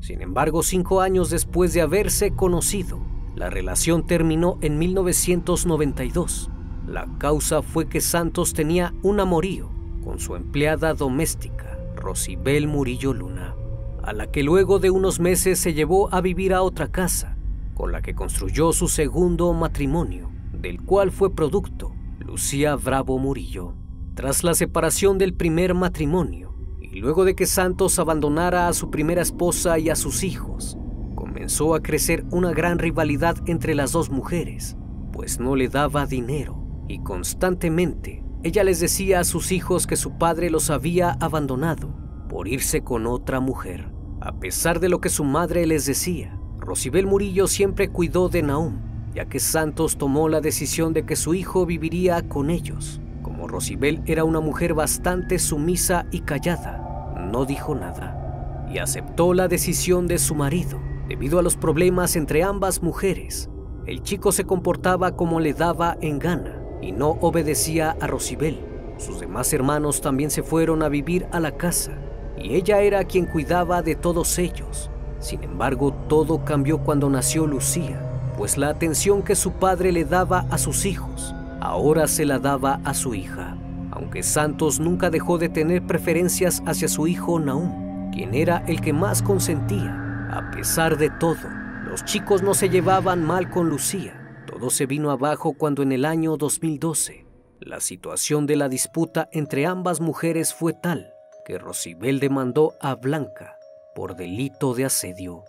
Sin 0.00 0.22
embargo, 0.22 0.62
cinco 0.62 1.00
años 1.00 1.28
después 1.28 1.74
de 1.74 1.80
haberse 1.80 2.30
conocido, 2.30 3.00
la 3.34 3.50
relación 3.50 4.06
terminó 4.06 4.58
en 4.60 4.78
1992. 4.78 6.50
La 6.86 7.08
causa 7.18 7.62
fue 7.62 7.88
que 7.88 8.00
Santos 8.00 8.52
tenía 8.52 8.94
un 9.02 9.18
amorío 9.18 9.68
con 10.04 10.20
su 10.20 10.36
empleada 10.36 10.94
doméstica, 10.94 11.76
Rosibel 11.96 12.68
Murillo 12.68 13.12
Luna, 13.12 13.56
a 14.04 14.12
la 14.12 14.30
que 14.30 14.44
luego 14.44 14.78
de 14.78 14.90
unos 14.90 15.18
meses 15.18 15.58
se 15.58 15.74
llevó 15.74 16.14
a 16.14 16.20
vivir 16.20 16.54
a 16.54 16.62
otra 16.62 16.92
casa, 16.92 17.36
con 17.74 17.90
la 17.90 18.02
que 18.02 18.14
construyó 18.14 18.72
su 18.72 18.86
segundo 18.86 19.52
matrimonio, 19.52 20.30
del 20.52 20.80
cual 20.80 21.10
fue 21.10 21.34
producto 21.34 21.92
Lucía 22.20 22.76
Bravo 22.76 23.18
Murillo. 23.18 23.74
Tras 24.16 24.44
la 24.44 24.54
separación 24.54 25.18
del 25.18 25.34
primer 25.34 25.74
matrimonio, 25.74 26.54
luego 26.94 27.26
de 27.26 27.34
que 27.34 27.44
Santos 27.44 27.98
abandonara 27.98 28.66
a 28.66 28.72
su 28.72 28.90
primera 28.90 29.20
esposa 29.20 29.78
y 29.78 29.90
a 29.90 29.94
sus 29.94 30.24
hijos, 30.24 30.78
comenzó 31.14 31.74
a 31.74 31.82
crecer 31.82 32.24
una 32.30 32.52
gran 32.52 32.78
rivalidad 32.78 33.36
entre 33.44 33.74
las 33.74 33.92
dos 33.92 34.08
mujeres, 34.08 34.74
pues 35.12 35.38
no 35.38 35.54
le 35.54 35.68
daba 35.68 36.06
dinero 36.06 36.64
y 36.88 37.00
constantemente 37.00 38.24
ella 38.42 38.64
les 38.64 38.80
decía 38.80 39.20
a 39.20 39.24
sus 39.24 39.52
hijos 39.52 39.86
que 39.86 39.96
su 39.96 40.16
padre 40.16 40.48
los 40.48 40.70
había 40.70 41.10
abandonado 41.20 41.94
por 42.30 42.48
irse 42.48 42.80
con 42.82 43.06
otra 43.06 43.40
mujer. 43.40 43.92
A 44.22 44.40
pesar 44.40 44.80
de 44.80 44.88
lo 44.88 45.02
que 45.02 45.10
su 45.10 45.24
madre 45.24 45.66
les 45.66 45.84
decía, 45.84 46.40
Rosibel 46.58 47.06
Murillo 47.06 47.48
siempre 47.48 47.90
cuidó 47.90 48.30
de 48.30 48.40
Naum, 48.40 48.80
ya 49.14 49.26
que 49.26 49.40
Santos 49.40 49.98
tomó 49.98 50.30
la 50.30 50.40
decisión 50.40 50.94
de 50.94 51.04
que 51.04 51.16
su 51.16 51.34
hijo 51.34 51.66
viviría 51.66 52.26
con 52.26 52.48
ellos. 52.48 53.02
Como 53.36 53.48
Rosibel 53.48 54.00
era 54.06 54.24
una 54.24 54.40
mujer 54.40 54.72
bastante 54.72 55.38
sumisa 55.38 56.06
y 56.10 56.20
callada, 56.20 57.18
no 57.30 57.44
dijo 57.44 57.74
nada 57.74 58.64
y 58.72 58.78
aceptó 58.78 59.34
la 59.34 59.46
decisión 59.46 60.06
de 60.06 60.16
su 60.16 60.34
marido. 60.34 60.80
Debido 61.06 61.38
a 61.38 61.42
los 61.42 61.54
problemas 61.54 62.16
entre 62.16 62.42
ambas 62.42 62.82
mujeres, 62.82 63.50
el 63.84 64.02
chico 64.02 64.32
se 64.32 64.44
comportaba 64.44 65.16
como 65.16 65.38
le 65.38 65.52
daba 65.52 65.98
en 66.00 66.18
gana 66.18 66.62
y 66.80 66.92
no 66.92 67.10
obedecía 67.20 67.94
a 68.00 68.06
Rosibel. 68.06 68.58
Sus 68.96 69.20
demás 69.20 69.52
hermanos 69.52 70.00
también 70.00 70.30
se 70.30 70.42
fueron 70.42 70.82
a 70.82 70.88
vivir 70.88 71.26
a 71.30 71.38
la 71.38 71.58
casa 71.58 71.92
y 72.38 72.54
ella 72.54 72.80
era 72.80 73.04
quien 73.04 73.26
cuidaba 73.26 73.82
de 73.82 73.96
todos 73.96 74.38
ellos. 74.38 74.90
Sin 75.18 75.42
embargo, 75.42 75.92
todo 76.08 76.42
cambió 76.42 76.78
cuando 76.78 77.10
nació 77.10 77.46
Lucía, 77.46 78.00
pues 78.38 78.56
la 78.56 78.70
atención 78.70 79.22
que 79.22 79.34
su 79.34 79.52
padre 79.52 79.92
le 79.92 80.06
daba 80.06 80.46
a 80.50 80.56
sus 80.56 80.86
hijos 80.86 81.35
ahora 81.66 82.06
se 82.06 82.24
la 82.24 82.38
daba 82.38 82.80
a 82.84 82.94
su 82.94 83.14
hija 83.14 83.56
aunque 83.96 84.22
Santos 84.22 84.78
nunca 84.78 85.08
dejó 85.08 85.38
de 85.38 85.48
tener 85.48 85.86
preferencias 85.86 86.62
hacia 86.66 86.86
su 86.86 87.06
hijo 87.06 87.40
Naum, 87.40 88.10
quien 88.12 88.34
era 88.34 88.62
el 88.66 88.82
que 88.82 88.92
más 88.92 89.22
consentía. 89.22 90.28
A 90.30 90.50
pesar 90.50 90.98
de 90.98 91.08
todo, 91.08 91.48
los 91.86 92.04
chicos 92.04 92.42
no 92.42 92.52
se 92.52 92.68
llevaban 92.68 93.24
mal 93.24 93.48
con 93.48 93.70
Lucía. 93.70 94.44
Todo 94.46 94.68
se 94.68 94.84
vino 94.84 95.10
abajo 95.10 95.54
cuando 95.54 95.82
en 95.82 95.92
el 95.92 96.04
año 96.04 96.36
2012 96.36 97.24
la 97.60 97.80
situación 97.80 98.46
de 98.46 98.56
la 98.56 98.68
disputa 98.68 99.30
entre 99.32 99.64
ambas 99.64 100.02
mujeres 100.02 100.52
fue 100.52 100.74
tal 100.74 101.14
que 101.46 101.58
Rosibel 101.58 102.20
demandó 102.20 102.74
a 102.82 102.96
Blanca 102.96 103.56
por 103.94 104.14
delito 104.14 104.74
de 104.74 104.84
asedio. 104.84 105.44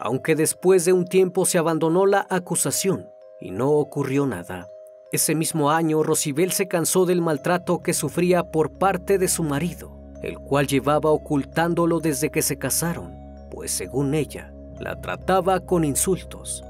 Aunque 0.00 0.34
después 0.34 0.84
de 0.84 0.92
un 0.92 1.04
tiempo 1.04 1.46
se 1.46 1.58
abandonó 1.58 2.06
la 2.06 2.26
acusación 2.30 3.06
y 3.40 3.52
no 3.52 3.70
ocurrió 3.70 4.26
nada, 4.26 4.66
ese 5.12 5.34
mismo 5.34 5.70
año, 5.70 6.02
Rosibel 6.02 6.52
se 6.52 6.68
cansó 6.68 7.04
del 7.04 7.20
maltrato 7.20 7.82
que 7.82 7.92
sufría 7.92 8.44
por 8.44 8.78
parte 8.78 9.18
de 9.18 9.28
su 9.28 9.42
marido, 9.42 9.92
el 10.22 10.38
cual 10.38 10.66
llevaba 10.66 11.10
ocultándolo 11.10 12.00
desde 12.00 12.30
que 12.30 12.40
se 12.40 12.56
casaron, 12.56 13.12
pues 13.50 13.72
según 13.72 14.14
ella, 14.14 14.54
la 14.80 15.02
trataba 15.02 15.60
con 15.60 15.84
insultos, 15.84 16.64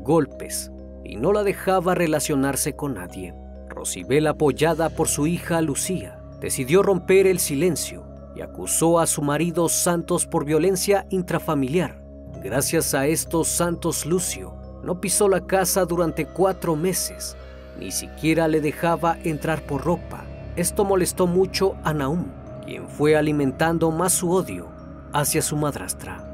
golpes 0.00 0.72
y 1.04 1.16
no 1.16 1.34
la 1.34 1.44
dejaba 1.44 1.94
relacionarse 1.94 2.74
con 2.74 2.94
nadie. 2.94 3.34
Rosibel, 3.68 4.26
apoyada 4.26 4.88
por 4.88 5.08
su 5.08 5.26
hija 5.26 5.60
Lucía, 5.60 6.18
decidió 6.40 6.82
romper 6.82 7.26
el 7.26 7.40
silencio 7.40 8.06
y 8.34 8.40
acusó 8.40 9.00
a 9.00 9.06
su 9.06 9.20
marido 9.20 9.68
Santos 9.68 10.26
por 10.26 10.46
violencia 10.46 11.04
intrafamiliar. 11.10 12.02
Gracias 12.42 12.94
a 12.94 13.06
esto, 13.06 13.44
Santos 13.44 14.06
Lucio 14.06 14.54
no 14.82 14.98
pisó 14.98 15.28
la 15.28 15.42
casa 15.42 15.84
durante 15.84 16.24
cuatro 16.24 16.74
meses 16.74 17.36
ni 17.78 17.90
siquiera 17.90 18.48
le 18.48 18.60
dejaba 18.60 19.18
entrar 19.24 19.62
por 19.62 19.84
ropa. 19.84 20.24
Esto 20.56 20.84
molestó 20.84 21.26
mucho 21.26 21.76
a 21.84 21.92
Naum, 21.92 22.26
quien 22.64 22.88
fue 22.88 23.16
alimentando 23.16 23.90
más 23.90 24.12
su 24.12 24.30
odio 24.30 24.68
hacia 25.12 25.42
su 25.42 25.56
madrastra. 25.56 26.28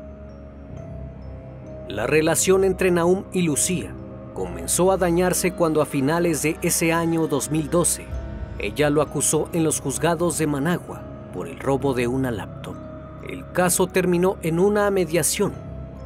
La 1.88 2.06
relación 2.06 2.64
entre 2.64 2.90
Naum 2.90 3.24
y 3.32 3.42
Lucía 3.42 3.92
comenzó 4.34 4.92
a 4.92 4.96
dañarse 4.96 5.52
cuando 5.52 5.80
a 5.80 5.86
finales 5.86 6.42
de 6.42 6.58
ese 6.62 6.92
año 6.92 7.26
2012 7.26 8.06
ella 8.58 8.90
lo 8.90 9.02
acusó 9.02 9.48
en 9.52 9.64
los 9.64 9.80
juzgados 9.80 10.36
de 10.38 10.46
Managua 10.46 11.02
por 11.32 11.48
el 11.48 11.58
robo 11.58 11.94
de 11.94 12.06
una 12.08 12.30
laptop. 12.30 12.74
El 13.28 13.50
caso 13.52 13.86
terminó 13.86 14.36
en 14.42 14.58
una 14.58 14.90
mediación 14.90 15.52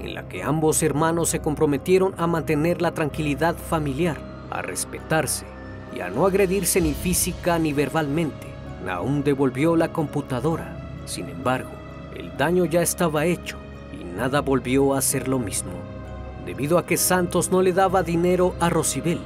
en 0.00 0.14
la 0.14 0.28
que 0.28 0.42
ambos 0.42 0.82
hermanos 0.82 1.28
se 1.30 1.40
comprometieron 1.40 2.14
a 2.18 2.26
mantener 2.26 2.82
la 2.82 2.92
tranquilidad 2.92 3.54
familiar 3.54 4.31
a 4.52 4.62
respetarse 4.62 5.47
y 5.94 6.00
a 6.00 6.11
no 6.11 6.26
agredirse 6.26 6.80
ni 6.80 6.94
física 6.94 7.59
ni 7.59 7.73
verbalmente. 7.73 8.49
Aún 8.88 9.23
devolvió 9.23 9.76
la 9.76 9.92
computadora. 9.92 10.76
Sin 11.04 11.28
embargo, 11.28 11.71
el 12.16 12.37
daño 12.37 12.64
ya 12.64 12.82
estaba 12.82 13.26
hecho 13.26 13.56
y 13.92 14.04
nada 14.04 14.40
volvió 14.40 14.94
a 14.94 15.02
ser 15.02 15.28
lo 15.28 15.38
mismo. 15.38 15.73
Debido 16.47 16.78
a 16.78 16.87
que 16.87 16.97
Santos 16.97 17.50
no 17.50 17.62
le 17.62 17.73
daba 17.73 18.02
dinero 18.02 18.54
a 18.59 18.68
Rosibel, 18.68 19.21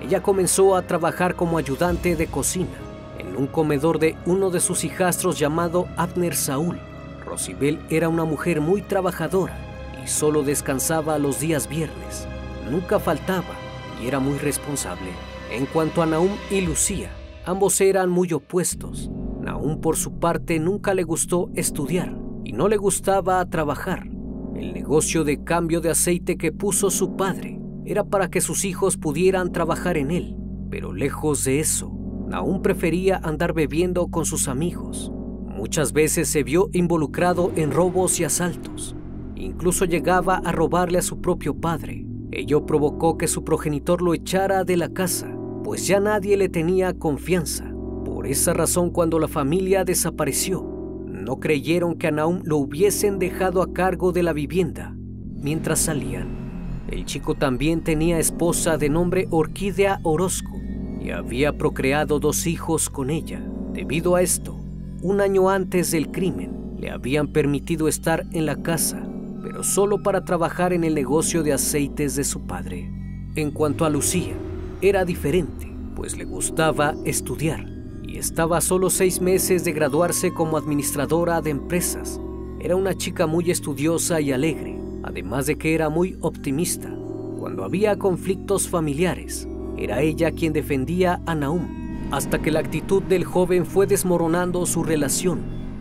ella 0.00 0.22
comenzó 0.22 0.74
a 0.76 0.82
trabajar 0.82 1.34
como 1.36 1.58
ayudante 1.58 2.16
de 2.16 2.26
cocina 2.26 2.78
en 3.18 3.36
un 3.36 3.46
comedor 3.46 3.98
de 3.98 4.16
uno 4.26 4.50
de 4.50 4.60
sus 4.60 4.84
hijastros 4.84 5.38
llamado 5.38 5.86
Abner 5.96 6.34
Saúl. 6.34 6.78
Rosibel 7.24 7.78
era 7.90 8.08
una 8.08 8.24
mujer 8.24 8.60
muy 8.60 8.82
trabajadora 8.82 9.56
y 10.02 10.08
solo 10.08 10.42
descansaba 10.42 11.18
los 11.18 11.38
días 11.38 11.68
viernes. 11.68 12.26
Nunca 12.70 12.98
faltaba 12.98 13.61
era 14.06 14.20
muy 14.20 14.38
responsable. 14.38 15.10
En 15.50 15.66
cuanto 15.66 16.02
a 16.02 16.06
Naum 16.06 16.30
y 16.50 16.60
Lucía, 16.60 17.10
ambos 17.44 17.80
eran 17.80 18.10
muy 18.10 18.32
opuestos. 18.32 19.10
Nahum 19.40 19.80
por 19.80 19.96
su 19.96 20.18
parte 20.18 20.58
nunca 20.58 20.94
le 20.94 21.02
gustó 21.02 21.50
estudiar 21.54 22.16
y 22.44 22.52
no 22.52 22.68
le 22.68 22.76
gustaba 22.76 23.44
trabajar. 23.50 24.06
El 24.54 24.72
negocio 24.72 25.24
de 25.24 25.42
cambio 25.42 25.80
de 25.80 25.90
aceite 25.90 26.36
que 26.36 26.52
puso 26.52 26.90
su 26.90 27.16
padre 27.16 27.60
era 27.84 28.04
para 28.04 28.30
que 28.30 28.40
sus 28.40 28.64
hijos 28.64 28.96
pudieran 28.96 29.50
trabajar 29.52 29.96
en 29.96 30.10
él, 30.10 30.36
pero 30.70 30.92
lejos 30.92 31.44
de 31.44 31.60
eso, 31.60 31.92
Nahum 32.28 32.62
prefería 32.62 33.20
andar 33.22 33.52
bebiendo 33.52 34.08
con 34.08 34.24
sus 34.24 34.48
amigos. 34.48 35.10
Muchas 35.46 35.92
veces 35.92 36.28
se 36.28 36.42
vio 36.44 36.70
involucrado 36.72 37.52
en 37.56 37.72
robos 37.72 38.18
y 38.20 38.24
asaltos. 38.24 38.96
Incluso 39.34 39.84
llegaba 39.84 40.36
a 40.36 40.52
robarle 40.52 40.98
a 40.98 41.02
su 41.02 41.20
propio 41.20 41.54
padre. 41.54 42.06
Ello 42.32 42.64
provocó 42.64 43.18
que 43.18 43.28
su 43.28 43.44
progenitor 43.44 44.00
lo 44.00 44.14
echara 44.14 44.64
de 44.64 44.76
la 44.76 44.88
casa, 44.88 45.30
pues 45.62 45.86
ya 45.86 46.00
nadie 46.00 46.36
le 46.36 46.48
tenía 46.48 46.94
confianza. 46.94 47.70
Por 48.04 48.26
esa 48.26 48.54
razón, 48.54 48.90
cuando 48.90 49.18
la 49.18 49.28
familia 49.28 49.84
desapareció, 49.84 50.62
no 51.06 51.38
creyeron 51.38 51.96
que 51.96 52.08
a 52.08 52.10
lo 52.10 52.56
hubiesen 52.56 53.18
dejado 53.18 53.62
a 53.62 53.72
cargo 53.72 54.12
de 54.12 54.22
la 54.22 54.32
vivienda 54.32 54.96
mientras 55.42 55.80
salían. 55.80 56.84
El 56.88 57.04
chico 57.04 57.34
también 57.34 57.82
tenía 57.82 58.18
esposa 58.18 58.78
de 58.78 58.88
nombre 58.88 59.26
Orquídea 59.30 60.00
Orozco 60.02 60.58
y 61.00 61.10
había 61.10 61.58
procreado 61.58 62.18
dos 62.18 62.46
hijos 62.46 62.88
con 62.88 63.10
ella. 63.10 63.42
Debido 63.72 64.14
a 64.14 64.22
esto, 64.22 64.56
un 65.02 65.20
año 65.20 65.50
antes 65.50 65.90
del 65.90 66.10
crimen, 66.10 66.76
le 66.78 66.90
habían 66.90 67.28
permitido 67.28 67.88
estar 67.88 68.24
en 68.32 68.46
la 68.46 68.56
casa, 68.56 69.02
pero 69.42 69.64
solo 69.64 70.02
para 70.02 70.24
trabajar 70.24 70.72
en 70.72 70.84
el 70.84 70.94
negocio 70.94 71.42
de 71.42 71.52
aceites 71.52 72.14
de 72.14 72.24
su 72.24 72.42
padre. 72.42 72.90
En 73.34 73.50
cuanto 73.50 73.84
a 73.84 73.90
Lucía, 73.90 74.34
era 74.80 75.04
diferente, 75.04 75.70
pues 75.96 76.16
le 76.16 76.24
gustaba 76.24 76.94
estudiar 77.04 77.66
y 78.02 78.18
estaba 78.18 78.58
a 78.58 78.60
solo 78.60 78.88
seis 78.88 79.20
meses 79.20 79.64
de 79.64 79.72
graduarse 79.72 80.32
como 80.32 80.56
administradora 80.56 81.40
de 81.40 81.50
empresas. 81.50 82.20
Era 82.60 82.76
una 82.76 82.94
chica 82.94 83.26
muy 83.26 83.50
estudiosa 83.50 84.20
y 84.20 84.32
alegre, 84.32 84.78
además 85.02 85.46
de 85.46 85.56
que 85.56 85.74
era 85.74 85.88
muy 85.88 86.16
optimista. 86.20 86.94
Cuando 87.38 87.64
había 87.64 87.98
conflictos 87.98 88.68
familiares, 88.68 89.48
era 89.76 90.02
ella 90.02 90.30
quien 90.30 90.52
defendía 90.52 91.20
a 91.26 91.34
Naum, 91.34 92.12
hasta 92.12 92.40
que 92.40 92.52
la 92.52 92.60
actitud 92.60 93.02
del 93.02 93.24
joven 93.24 93.66
fue 93.66 93.86
desmoronando 93.86 94.64
su 94.66 94.84
relación. 94.84 95.40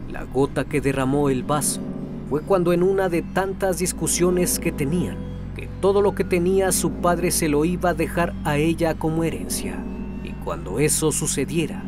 La 0.09 0.23
gota 0.23 0.65
que 0.65 0.81
derramó 0.81 1.29
el 1.29 1.43
vaso 1.43 1.81
fue 2.31 2.39
cuando 2.43 2.71
en 2.71 2.81
una 2.81 3.09
de 3.09 3.23
tantas 3.23 3.79
discusiones 3.79 4.57
que 4.57 4.71
tenían, 4.71 5.17
que 5.53 5.67
todo 5.81 6.01
lo 6.01 6.15
que 6.15 6.23
tenía 6.23 6.71
su 6.71 6.91
padre 6.91 7.29
se 7.29 7.49
lo 7.49 7.65
iba 7.65 7.89
a 7.89 7.93
dejar 7.93 8.33
a 8.45 8.57
ella 8.57 8.97
como 8.97 9.25
herencia. 9.25 9.83
Y 10.23 10.29
cuando 10.45 10.79
eso 10.79 11.11
sucediera, 11.11 11.83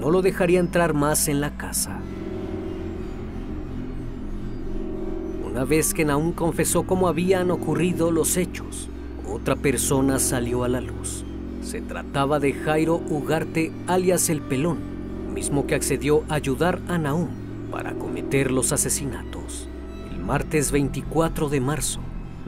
no 0.00 0.10
lo 0.10 0.20
dejaría 0.20 0.58
entrar 0.58 0.94
más 0.94 1.28
en 1.28 1.40
la 1.40 1.56
casa. 1.56 2.00
Una 5.48 5.62
vez 5.62 5.94
que 5.94 6.04
Naum 6.04 6.32
confesó 6.32 6.82
cómo 6.82 7.06
habían 7.06 7.52
ocurrido 7.52 8.10
los 8.10 8.36
hechos, 8.36 8.88
otra 9.30 9.54
persona 9.54 10.18
salió 10.18 10.64
a 10.64 10.68
la 10.68 10.80
luz. 10.80 11.24
Se 11.62 11.80
trataba 11.80 12.40
de 12.40 12.52
Jairo 12.52 12.96
Ugarte, 12.96 13.70
alias 13.86 14.28
el 14.28 14.40
Pelón, 14.40 14.78
mismo 15.32 15.68
que 15.68 15.76
accedió 15.76 16.24
a 16.28 16.34
ayudar 16.34 16.80
a 16.88 16.98
Naum 16.98 17.28
para 17.70 17.94
cometer 17.94 18.50
los 18.50 18.72
asesinatos. 18.72 19.68
Martes 20.26 20.72
24 20.72 21.50
de 21.50 21.60
marzo, 21.60 22.00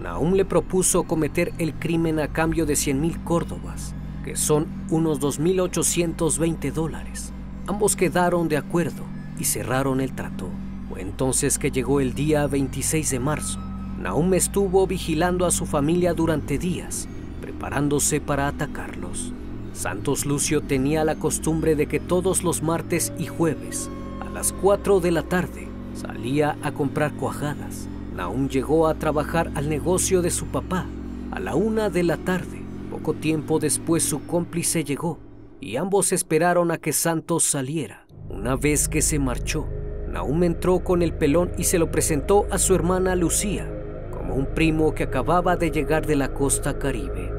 Naum 0.03 0.33
le 0.33 0.45
propuso 0.47 1.03
cometer 1.03 1.53
el 1.59 1.75
crimen 1.75 2.19
a 2.21 2.29
cambio 2.29 2.65
de 2.65 2.75
100 2.75 3.01
mil 3.01 3.23
córdobas, 3.23 3.95
que 4.25 4.35
son 4.35 4.67
unos 4.89 5.21
2.820 5.21 6.73
dólares. 6.73 7.33
Ambos 7.67 7.95
quedaron 7.95 8.49
de 8.49 8.57
acuerdo 8.57 9.03
y 9.39 9.45
cerraron 9.45 10.01
el 10.01 10.13
trato. 10.15 10.49
Fue 10.89 11.03
entonces 11.03 11.59
que 11.59 11.71
llegó 11.71 12.01
el 12.01 12.15
día 12.15 12.47
26 12.47 13.11
de 13.11 13.21
marzo. 13.21 13.61
Naum 14.01 14.33
estuvo 14.33 14.87
vigilando 14.87 15.45
a 15.45 15.51
su 15.51 15.67
familia 15.67 16.15
durante 16.15 16.59
días 16.59 17.09
preparándose 17.41 18.21
para 18.21 18.49
atacarlos. 18.49 19.33
Santos 19.73 20.27
Lucio 20.27 20.63
tenía 20.63 21.05
la 21.05 21.17
costumbre 21.17 21.77
de 21.77 21.87
que 21.87 22.01
todos 22.01 22.43
los 22.43 22.63
martes 22.63 23.13
y 23.19 23.27
jueves, 23.27 23.91
a 24.21 24.31
las 24.31 24.53
4 24.53 25.01
de 25.01 25.11
la 25.11 25.23
tarde, 25.23 25.69
salía 25.97 26.57
a 26.63 26.73
comprar 26.73 27.15
cuajadas. 27.15 27.89
Naum 28.15 28.49
llegó 28.49 28.87
a 28.87 28.95
trabajar 28.95 29.51
al 29.55 29.69
negocio 29.69 30.23
de 30.23 30.31
su 30.31 30.47
papá 30.47 30.87
a 31.31 31.41
la 31.41 31.55
una 31.55 31.91
de 31.91 32.03
la 32.03 32.17
tarde. 32.17 32.63
Poco 32.91 33.15
tiempo 33.15 33.59
después 33.59 34.03
su 34.03 34.27
cómplice 34.27 34.85
llegó 34.85 35.19
y 35.61 35.77
ambos 35.77 36.13
esperaron 36.13 36.71
a 36.71 36.79
que 36.79 36.93
Santos 36.93 37.45
saliera. 37.45 38.07
Una 38.29 38.57
vez 38.57 38.89
que 38.89 39.03
se 39.03 39.19
marchó, 39.19 39.67
Naum 40.09 40.45
entró 40.45 40.81
con 40.81 41.03
el 41.03 41.13
pelón 41.13 41.51
y 41.59 41.65
se 41.65 41.79
lo 41.79 41.91
presentó 41.91 42.47
a 42.51 42.59
su 42.59 42.75
hermana 42.75 43.17
Lucía 43.17 43.71
como 44.11 44.35
un 44.35 44.47
primo 44.47 44.95
que 44.95 45.05
acababa 45.05 45.57
de 45.57 45.71
llegar 45.71 46.07
de 46.07 46.17
la 46.17 46.33
costa 46.33 46.79
caribe. 46.79 47.31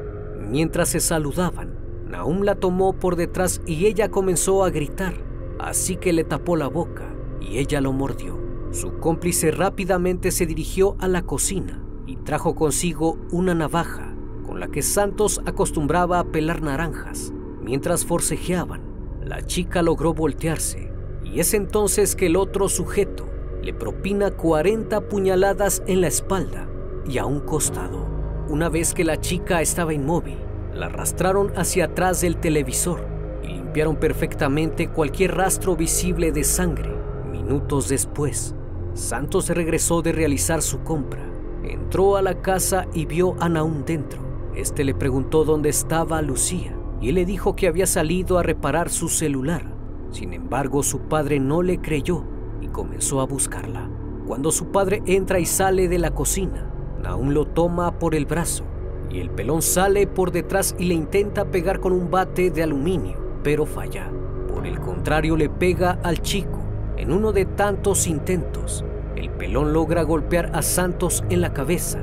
Mientras 0.48 0.90
se 0.90 1.00
saludaban, 1.00 1.74
Naum 2.08 2.42
la 2.42 2.54
tomó 2.54 2.94
por 2.94 3.16
detrás 3.16 3.60
y 3.66 3.86
ella 3.86 4.08
comenzó 4.08 4.64
a 4.64 4.70
gritar, 4.70 5.14
así 5.58 5.96
que 5.96 6.12
le 6.12 6.24
tapó 6.24 6.56
la 6.56 6.68
boca 6.68 7.04
y 7.40 7.58
ella 7.58 7.80
lo 7.80 7.92
mordió. 7.92 8.47
Su 8.70 8.98
cómplice 8.98 9.50
rápidamente 9.50 10.30
se 10.30 10.44
dirigió 10.44 10.96
a 10.98 11.08
la 11.08 11.22
cocina 11.22 11.82
y 12.06 12.16
trajo 12.16 12.54
consigo 12.54 13.18
una 13.30 13.54
navaja 13.54 14.14
con 14.46 14.60
la 14.60 14.68
que 14.68 14.82
Santos 14.82 15.40
acostumbraba 15.46 16.18
a 16.18 16.24
pelar 16.24 16.62
naranjas. 16.62 17.32
Mientras 17.62 18.04
forcejeaban, 18.04 18.82
la 19.24 19.42
chica 19.44 19.82
logró 19.82 20.14
voltearse 20.14 20.90
y 21.22 21.40
es 21.40 21.54
entonces 21.54 22.16
que 22.16 22.26
el 22.26 22.36
otro 22.36 22.68
sujeto 22.68 23.28
le 23.62 23.74
propina 23.74 24.30
40 24.30 25.08
puñaladas 25.08 25.82
en 25.86 26.00
la 26.00 26.08
espalda 26.08 26.68
y 27.06 27.18
a 27.18 27.26
un 27.26 27.40
costado. 27.40 28.06
Una 28.48 28.68
vez 28.68 28.94
que 28.94 29.04
la 29.04 29.20
chica 29.20 29.60
estaba 29.60 29.92
inmóvil, 29.92 30.38
la 30.74 30.86
arrastraron 30.86 31.52
hacia 31.56 31.86
atrás 31.86 32.20
del 32.20 32.36
televisor 32.36 33.06
y 33.42 33.48
limpiaron 33.48 33.96
perfectamente 33.96 34.88
cualquier 34.88 35.36
rastro 35.36 35.76
visible 35.76 36.32
de 36.32 36.44
sangre. 36.44 36.90
Minutos 37.30 37.88
después, 37.88 38.54
Santos 38.94 39.48
regresó 39.48 40.02
de 40.02 40.12
realizar 40.12 40.62
su 40.62 40.80
compra. 40.82 41.22
Entró 41.62 42.16
a 42.16 42.22
la 42.22 42.40
casa 42.40 42.86
y 42.94 43.06
vio 43.06 43.36
a 43.40 43.48
Naum 43.48 43.84
dentro. 43.84 44.20
Este 44.54 44.84
le 44.84 44.94
preguntó 44.94 45.44
dónde 45.44 45.68
estaba 45.68 46.22
Lucía 46.22 46.74
y 47.00 47.12
le 47.12 47.24
dijo 47.24 47.54
que 47.54 47.68
había 47.68 47.86
salido 47.86 48.38
a 48.38 48.42
reparar 48.42 48.90
su 48.90 49.08
celular. 49.08 49.62
Sin 50.10 50.32
embargo, 50.32 50.82
su 50.82 51.00
padre 51.00 51.38
no 51.38 51.62
le 51.62 51.80
creyó 51.80 52.24
y 52.60 52.68
comenzó 52.68 53.20
a 53.20 53.26
buscarla. 53.26 53.88
Cuando 54.26 54.50
su 54.50 54.66
padre 54.66 55.02
entra 55.06 55.38
y 55.38 55.46
sale 55.46 55.88
de 55.88 55.98
la 55.98 56.10
cocina, 56.10 56.70
Naum 57.02 57.30
lo 57.30 57.46
toma 57.46 57.98
por 57.98 58.14
el 58.14 58.26
brazo 58.26 58.64
y 59.10 59.20
el 59.20 59.30
pelón 59.30 59.62
sale 59.62 60.06
por 60.06 60.32
detrás 60.32 60.74
y 60.78 60.84
le 60.84 60.94
intenta 60.94 61.50
pegar 61.50 61.80
con 61.80 61.92
un 61.92 62.10
bate 62.10 62.50
de 62.50 62.62
aluminio, 62.62 63.16
pero 63.42 63.64
falla. 63.64 64.10
Por 64.52 64.66
el 64.66 64.80
contrario, 64.80 65.36
le 65.36 65.48
pega 65.48 65.98
al 66.02 66.20
chico. 66.20 66.57
En 66.98 67.12
uno 67.12 67.32
de 67.32 67.44
tantos 67.44 68.08
intentos, 68.08 68.84
el 69.14 69.30
pelón 69.30 69.72
logra 69.72 70.02
golpear 70.02 70.50
a 70.52 70.62
Santos 70.62 71.22
en 71.30 71.40
la 71.40 71.52
cabeza 71.52 72.00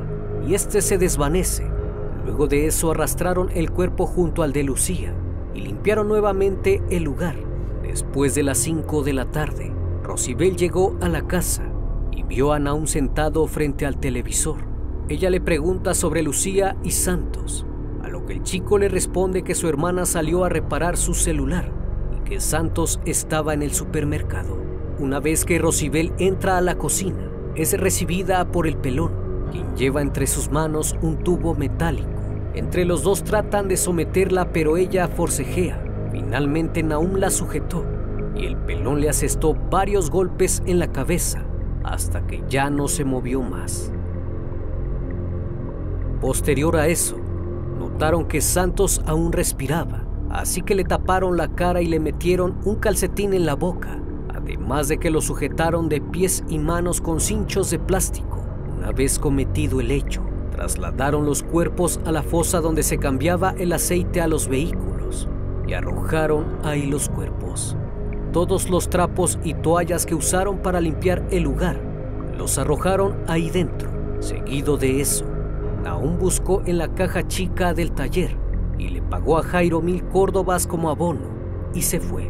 y 0.47 0.53
este 0.53 0.81
se 0.81 0.97
desvanece. 0.97 1.69
Luego 2.23 2.47
de 2.47 2.65
eso 2.65 2.91
arrastraron 2.91 3.49
el 3.53 3.71
cuerpo 3.71 4.05
junto 4.05 4.41
al 4.41 4.53
de 4.53 4.63
Lucía 4.63 5.13
y 5.53 5.59
limpiaron 5.59 6.07
nuevamente 6.07 6.81
el 6.89 7.03
lugar. 7.03 7.35
Después 7.83 8.35
de 8.35 8.43
las 8.43 8.57
5 8.59 9.03
de 9.03 9.11
la 9.11 9.25
tarde, 9.31 9.73
Rosibel 10.01 10.55
llegó 10.55 10.95
a 11.01 11.09
la 11.09 11.27
casa 11.27 11.63
y 12.11 12.23
vio 12.23 12.53
a 12.53 12.59
Naum 12.59 12.87
sentado 12.87 13.45
frente 13.47 13.85
al 13.85 13.97
televisor. 13.97 14.59
Ella 15.09 15.29
le 15.29 15.41
pregunta 15.41 15.93
sobre 15.93 16.23
Lucía 16.23 16.77
y 16.83 16.91
Santos, 16.91 17.65
a 18.01 18.07
lo 18.07 18.25
que 18.25 18.31
el 18.31 18.43
chico 18.43 18.77
le 18.77 18.87
responde 18.87 19.43
que 19.43 19.55
su 19.55 19.67
hermana 19.67 20.05
salió 20.05 20.45
a 20.45 20.49
reparar 20.49 20.95
su 20.95 21.13
celular 21.13 21.69
y 22.15 22.23
que 22.29 22.39
Santos 22.39 23.01
estaba 23.05 23.53
en 23.53 23.61
el 23.61 23.73
supermercado. 23.73 24.74
Una 24.97 25.19
vez 25.19 25.43
que 25.43 25.59
Rosibel 25.59 26.13
entra 26.19 26.57
a 26.57 26.61
la 26.61 26.75
cocina, 26.75 27.29
es 27.55 27.77
recibida 27.77 28.45
por 28.51 28.65
el 28.65 28.77
pelón, 28.77 29.11
quien 29.51 29.75
lleva 29.75 30.01
entre 30.01 30.25
sus 30.25 30.49
manos 30.49 30.95
un 31.01 31.17
tubo 31.17 31.53
metálico. 31.53 32.09
Entre 32.53 32.85
los 32.85 33.03
dos 33.03 33.23
tratan 33.25 33.67
de 33.67 33.75
someterla, 33.75 34.53
pero 34.53 34.77
ella 34.77 35.09
forcejea. 35.09 35.83
Finalmente 36.11 36.81
Naum 36.81 37.15
la 37.15 37.29
sujetó 37.29 37.83
y 38.37 38.45
el 38.45 38.55
pelón 38.55 39.01
le 39.01 39.09
asestó 39.09 39.53
varios 39.53 40.09
golpes 40.09 40.63
en 40.65 40.79
la 40.79 40.91
cabeza 40.91 41.43
hasta 41.83 42.25
que 42.25 42.41
ya 42.47 42.69
no 42.69 42.87
se 42.87 43.03
movió 43.03 43.41
más. 43.41 43.91
Posterior 46.21 46.77
a 46.77 46.87
eso, 46.87 47.17
notaron 47.77 48.25
que 48.25 48.39
Santos 48.39 49.01
aún 49.05 49.33
respiraba, 49.33 50.05
así 50.29 50.61
que 50.61 50.73
le 50.73 50.85
taparon 50.85 51.35
la 51.35 51.49
cara 51.49 51.81
y 51.81 51.87
le 51.87 51.99
metieron 51.99 52.57
un 52.63 52.77
calcetín 52.77 53.33
en 53.33 53.45
la 53.45 53.55
boca, 53.55 53.99
además 54.45 54.87
de 54.87 54.99
que 54.99 55.09
lo 55.09 55.21
sujetaron 55.21 55.89
de 55.89 56.01
pies 56.01 56.43
y 56.47 56.59
manos 56.59 57.01
con 57.01 57.19
cinchos 57.19 57.71
de 57.71 57.79
plástico. 57.79 58.43
Una 58.77 58.91
vez 58.91 59.17
cometido 59.17 59.81
el 59.81 59.89
hecho, 59.89 60.21
trasladaron 60.51 61.25
los 61.25 61.41
cuerpos 61.41 61.99
a 62.05 62.11
la 62.11 62.21
fosa 62.21 62.61
donde 62.61 62.83
se 62.83 62.99
cambiaba 62.99 63.55
el 63.57 63.73
aceite 63.73 64.21
a 64.21 64.27
los 64.27 64.47
vehículos 64.47 65.27
y 65.67 65.73
arrojaron 65.73 66.45
ahí 66.63 66.85
los 66.85 67.09
cuerpos. 67.09 67.75
todos 68.31 68.69
los 68.69 68.89
trapos 68.89 69.39
y 69.45 69.53
toallas 69.53 70.05
que 70.05 70.13
usaron 70.13 70.57
para 70.57 70.81
limpiar 70.81 71.25
el 71.31 71.43
lugar. 71.43 71.79
Los 72.37 72.57
arrojaron 72.57 73.15
ahí 73.27 73.49
dentro. 73.49 73.89
Seguido 74.19 74.75
de 74.75 74.99
eso, 74.99 75.25
Nahum 75.83 76.19
buscó 76.19 76.61
en 76.65 76.77
la 76.77 76.89
caja 76.89 77.25
chica 77.25 77.73
del 77.73 77.93
taller 77.93 78.35
y 78.77 78.89
le 78.89 79.01
pagó 79.01 79.37
a 79.37 79.43
Jairo 79.43 79.81
mil 79.81 80.03
córdobas 80.09 80.67
como 80.67 80.89
abono 80.89 81.21
y 81.73 81.81
se 81.81 82.01
fue. 82.01 82.29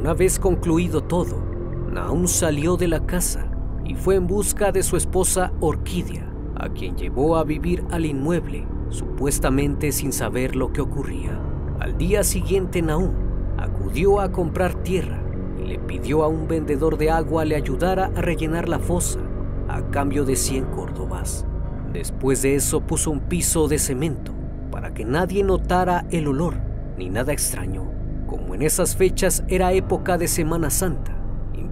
Una 0.00 0.14
vez 0.14 0.38
concluido 0.38 1.02
todo, 1.02 1.51
Nahum 1.92 2.26
salió 2.26 2.78
de 2.78 2.88
la 2.88 3.04
casa 3.04 3.46
y 3.84 3.94
fue 3.94 4.14
en 4.14 4.26
busca 4.26 4.72
de 4.72 4.82
su 4.82 4.96
esposa 4.96 5.52
Orquídea, 5.60 6.26
a 6.56 6.70
quien 6.70 6.96
llevó 6.96 7.36
a 7.36 7.44
vivir 7.44 7.84
al 7.90 8.06
inmueble, 8.06 8.66
supuestamente 8.88 9.92
sin 9.92 10.10
saber 10.10 10.56
lo 10.56 10.72
que 10.72 10.80
ocurría. 10.80 11.38
Al 11.80 11.98
día 11.98 12.24
siguiente 12.24 12.80
Nahum 12.80 13.12
acudió 13.58 14.20
a 14.20 14.32
comprar 14.32 14.82
tierra 14.82 15.22
y 15.62 15.66
le 15.66 15.78
pidió 15.78 16.24
a 16.24 16.28
un 16.28 16.48
vendedor 16.48 16.96
de 16.96 17.10
agua 17.10 17.44
le 17.44 17.56
ayudara 17.56 18.06
a 18.16 18.22
rellenar 18.22 18.70
la 18.70 18.78
fosa 18.78 19.20
a 19.68 19.82
cambio 19.90 20.24
de 20.24 20.36
100 20.36 20.64
córdobas. 20.66 21.44
Después 21.92 22.40
de 22.40 22.54
eso 22.54 22.80
puso 22.80 23.10
un 23.10 23.20
piso 23.20 23.68
de 23.68 23.78
cemento 23.78 24.32
para 24.70 24.94
que 24.94 25.04
nadie 25.04 25.44
notara 25.44 26.06
el 26.10 26.26
olor 26.26 26.54
ni 26.96 27.10
nada 27.10 27.34
extraño. 27.34 27.84
Como 28.26 28.54
en 28.54 28.62
esas 28.62 28.96
fechas 28.96 29.44
era 29.48 29.74
época 29.74 30.16
de 30.16 30.26
Semana 30.26 30.70
Santa, 30.70 31.11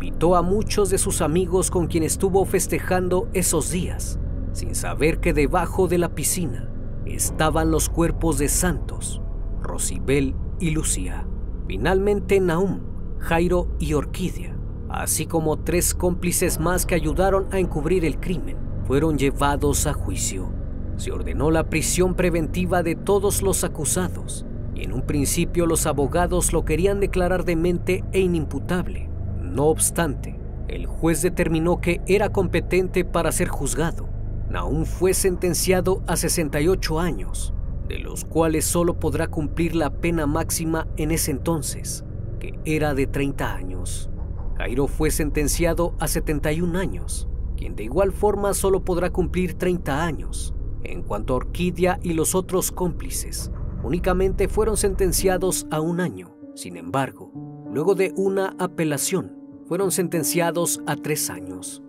invitó 0.01 0.35
a 0.35 0.41
muchos 0.41 0.89
de 0.89 0.97
sus 0.97 1.21
amigos 1.21 1.71
con 1.71 1.87
quien 1.87 2.03
estuvo 2.03 2.47
festejando 2.47 3.29
esos 3.35 3.71
días, 3.71 4.19
sin 4.55 4.75
saber 4.75 5.21
que 5.21 5.35
debajo 5.35 5.89
de 5.89 5.99
la 5.99 6.15
piscina 6.15 6.71
estaban 7.05 7.71
los 7.71 7.91
cuerpos 7.91 8.39
de 8.39 8.49
santos, 8.49 9.21
Rosibel 9.61 10.35
y 10.59 10.71
Lucía. 10.71 11.27
Finalmente 11.67 12.41
Naum, 12.41 12.81
Jairo 13.19 13.69
y 13.79 13.93
Orquídea, 13.93 14.57
así 14.89 15.27
como 15.27 15.59
tres 15.59 15.93
cómplices 15.93 16.59
más 16.59 16.87
que 16.87 16.95
ayudaron 16.95 17.49
a 17.51 17.59
encubrir 17.59 18.07
el 18.07 18.19
crimen, 18.19 18.57
fueron 18.87 19.19
llevados 19.19 19.87
a 19.87 19.93
juicio. 19.93 20.49
Se 20.97 21.13
ordenó 21.13 21.51
la 21.51 21.69
prisión 21.69 22.15
preventiva 22.15 22.83
de 22.83 22.95
todos 22.95 23.43
los 23.43 23.65
acusados 23.65 24.47
y 24.75 24.85
en 24.85 24.95
un 24.95 25.03
principio 25.03 25.67
los 25.67 25.85
abogados 25.85 26.55
lo 26.55 26.65
querían 26.65 27.01
declarar 27.01 27.45
demente 27.45 28.03
e 28.13 28.21
inimputable. 28.21 29.10
No 29.51 29.67
obstante, 29.67 30.39
el 30.69 30.87
juez 30.87 31.23
determinó 31.23 31.81
que 31.81 32.01
era 32.07 32.29
competente 32.29 33.05
para 33.05 33.33
ser 33.33 33.49
juzgado. 33.49 34.09
Naum 34.49 34.85
fue 34.85 35.13
sentenciado 35.15 36.03
a 36.07 36.17
68 36.17 37.01
años, 37.01 37.53
de 37.89 37.99
los 37.99 38.25
cuales 38.25 38.65
solo 38.65 39.01
podrá 39.01 39.27
cumplir 39.27 39.75
la 39.75 39.91
pena 39.91 40.27
máxima 40.27 40.87
en 40.97 41.11
ese 41.11 41.33
entonces, 41.33 42.05
que 42.39 42.59
era 42.65 42.95
de 42.95 43.09
30 43.09 43.53
años. 43.53 44.09
Jairo 44.57 44.87
fue 44.87 45.11
sentenciado 45.11 45.95
a 45.99 46.07
71 46.07 46.79
años, 46.79 47.29
quien 47.57 47.75
de 47.75 47.83
igual 47.83 48.13
forma 48.13 48.55
solo 48.55 48.85
podrá 48.85 49.11
cumplir 49.11 49.55
30 49.55 50.05
años. 50.05 50.55
En 50.85 51.03
cuanto 51.03 51.35
a 51.35 51.39
Orquídea 51.39 51.99
y 52.03 52.13
los 52.13 52.37
otros 52.37 52.71
cómplices, 52.71 53.51
únicamente 53.83 54.47
fueron 54.47 54.77
sentenciados 54.77 55.67
a 55.73 55.81
un 55.81 56.01
año. 56.01 56.37
Sin 56.55 56.77
embargo, 56.77 57.33
luego 57.73 57.95
de 57.95 58.13
una 58.17 58.55
apelación, 58.59 59.40
fueron 59.71 59.93
sentenciados 59.93 60.81
a 60.85 60.97
tres 60.97 61.31
años. 61.31 61.81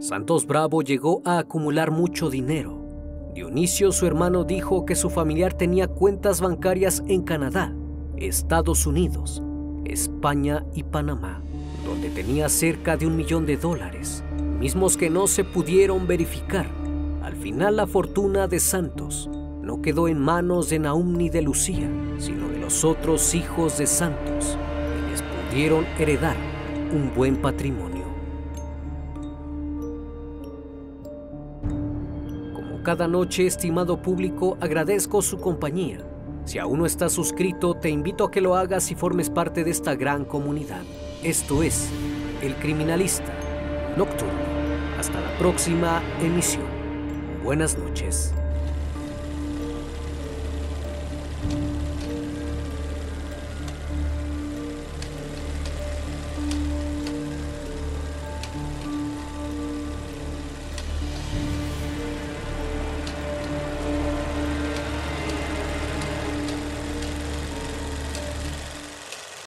Santos 0.00 0.46
Bravo 0.46 0.80
llegó 0.80 1.20
a 1.26 1.36
acumular 1.36 1.90
mucho 1.90 2.30
dinero. 2.30 2.82
Dionisio, 3.34 3.92
su 3.92 4.06
hermano, 4.06 4.42
dijo 4.44 4.86
que 4.86 4.94
su 4.94 5.10
familiar 5.10 5.52
tenía 5.52 5.86
cuentas 5.86 6.40
bancarias 6.40 7.02
en 7.08 7.24
Canadá, 7.24 7.74
Estados 8.16 8.86
Unidos, 8.86 9.42
España 9.84 10.64
y 10.72 10.82
Panamá, 10.82 11.42
donde 11.84 12.08
tenía 12.08 12.48
cerca 12.48 12.96
de 12.96 13.06
un 13.06 13.16
millón 13.16 13.44
de 13.44 13.58
dólares, 13.58 14.24
mismos 14.58 14.96
que 14.96 15.10
no 15.10 15.26
se 15.26 15.44
pudieron 15.44 16.06
verificar. 16.06 16.70
Al 17.22 17.36
final 17.36 17.76
la 17.76 17.86
fortuna 17.86 18.48
de 18.48 18.60
Santos 18.60 19.28
no 19.60 19.82
quedó 19.82 20.08
en 20.08 20.20
manos 20.20 20.70
de 20.70 20.78
Naum 20.78 21.18
ni 21.18 21.28
de 21.28 21.42
Lucía, 21.42 21.90
sino 22.16 22.48
de 22.48 22.60
los 22.60 22.82
otros 22.82 23.34
hijos 23.34 23.76
de 23.76 23.86
Santos, 23.86 24.56
heredar 25.56 26.36
un 26.92 27.12
buen 27.14 27.36
patrimonio. 27.36 28.04
Como 32.54 32.82
cada 32.82 33.08
noche, 33.08 33.46
estimado 33.46 34.02
público, 34.02 34.58
agradezco 34.60 35.22
su 35.22 35.38
compañía. 35.38 35.98
Si 36.44 36.58
aún 36.58 36.80
no 36.80 36.86
estás 36.86 37.12
suscrito, 37.12 37.74
te 37.74 37.88
invito 37.88 38.24
a 38.24 38.30
que 38.30 38.40
lo 38.40 38.54
hagas 38.54 38.90
y 38.90 38.94
formes 38.94 39.30
parte 39.30 39.64
de 39.64 39.70
esta 39.70 39.94
gran 39.94 40.24
comunidad. 40.24 40.82
Esto 41.22 41.62
es 41.62 41.88
El 42.42 42.54
Criminalista 42.56 43.32
Nocturno. 43.96 44.34
Hasta 44.98 45.20
la 45.20 45.38
próxima 45.38 46.02
emisión. 46.20 46.66
Buenas 47.42 47.78
noches. 47.78 48.34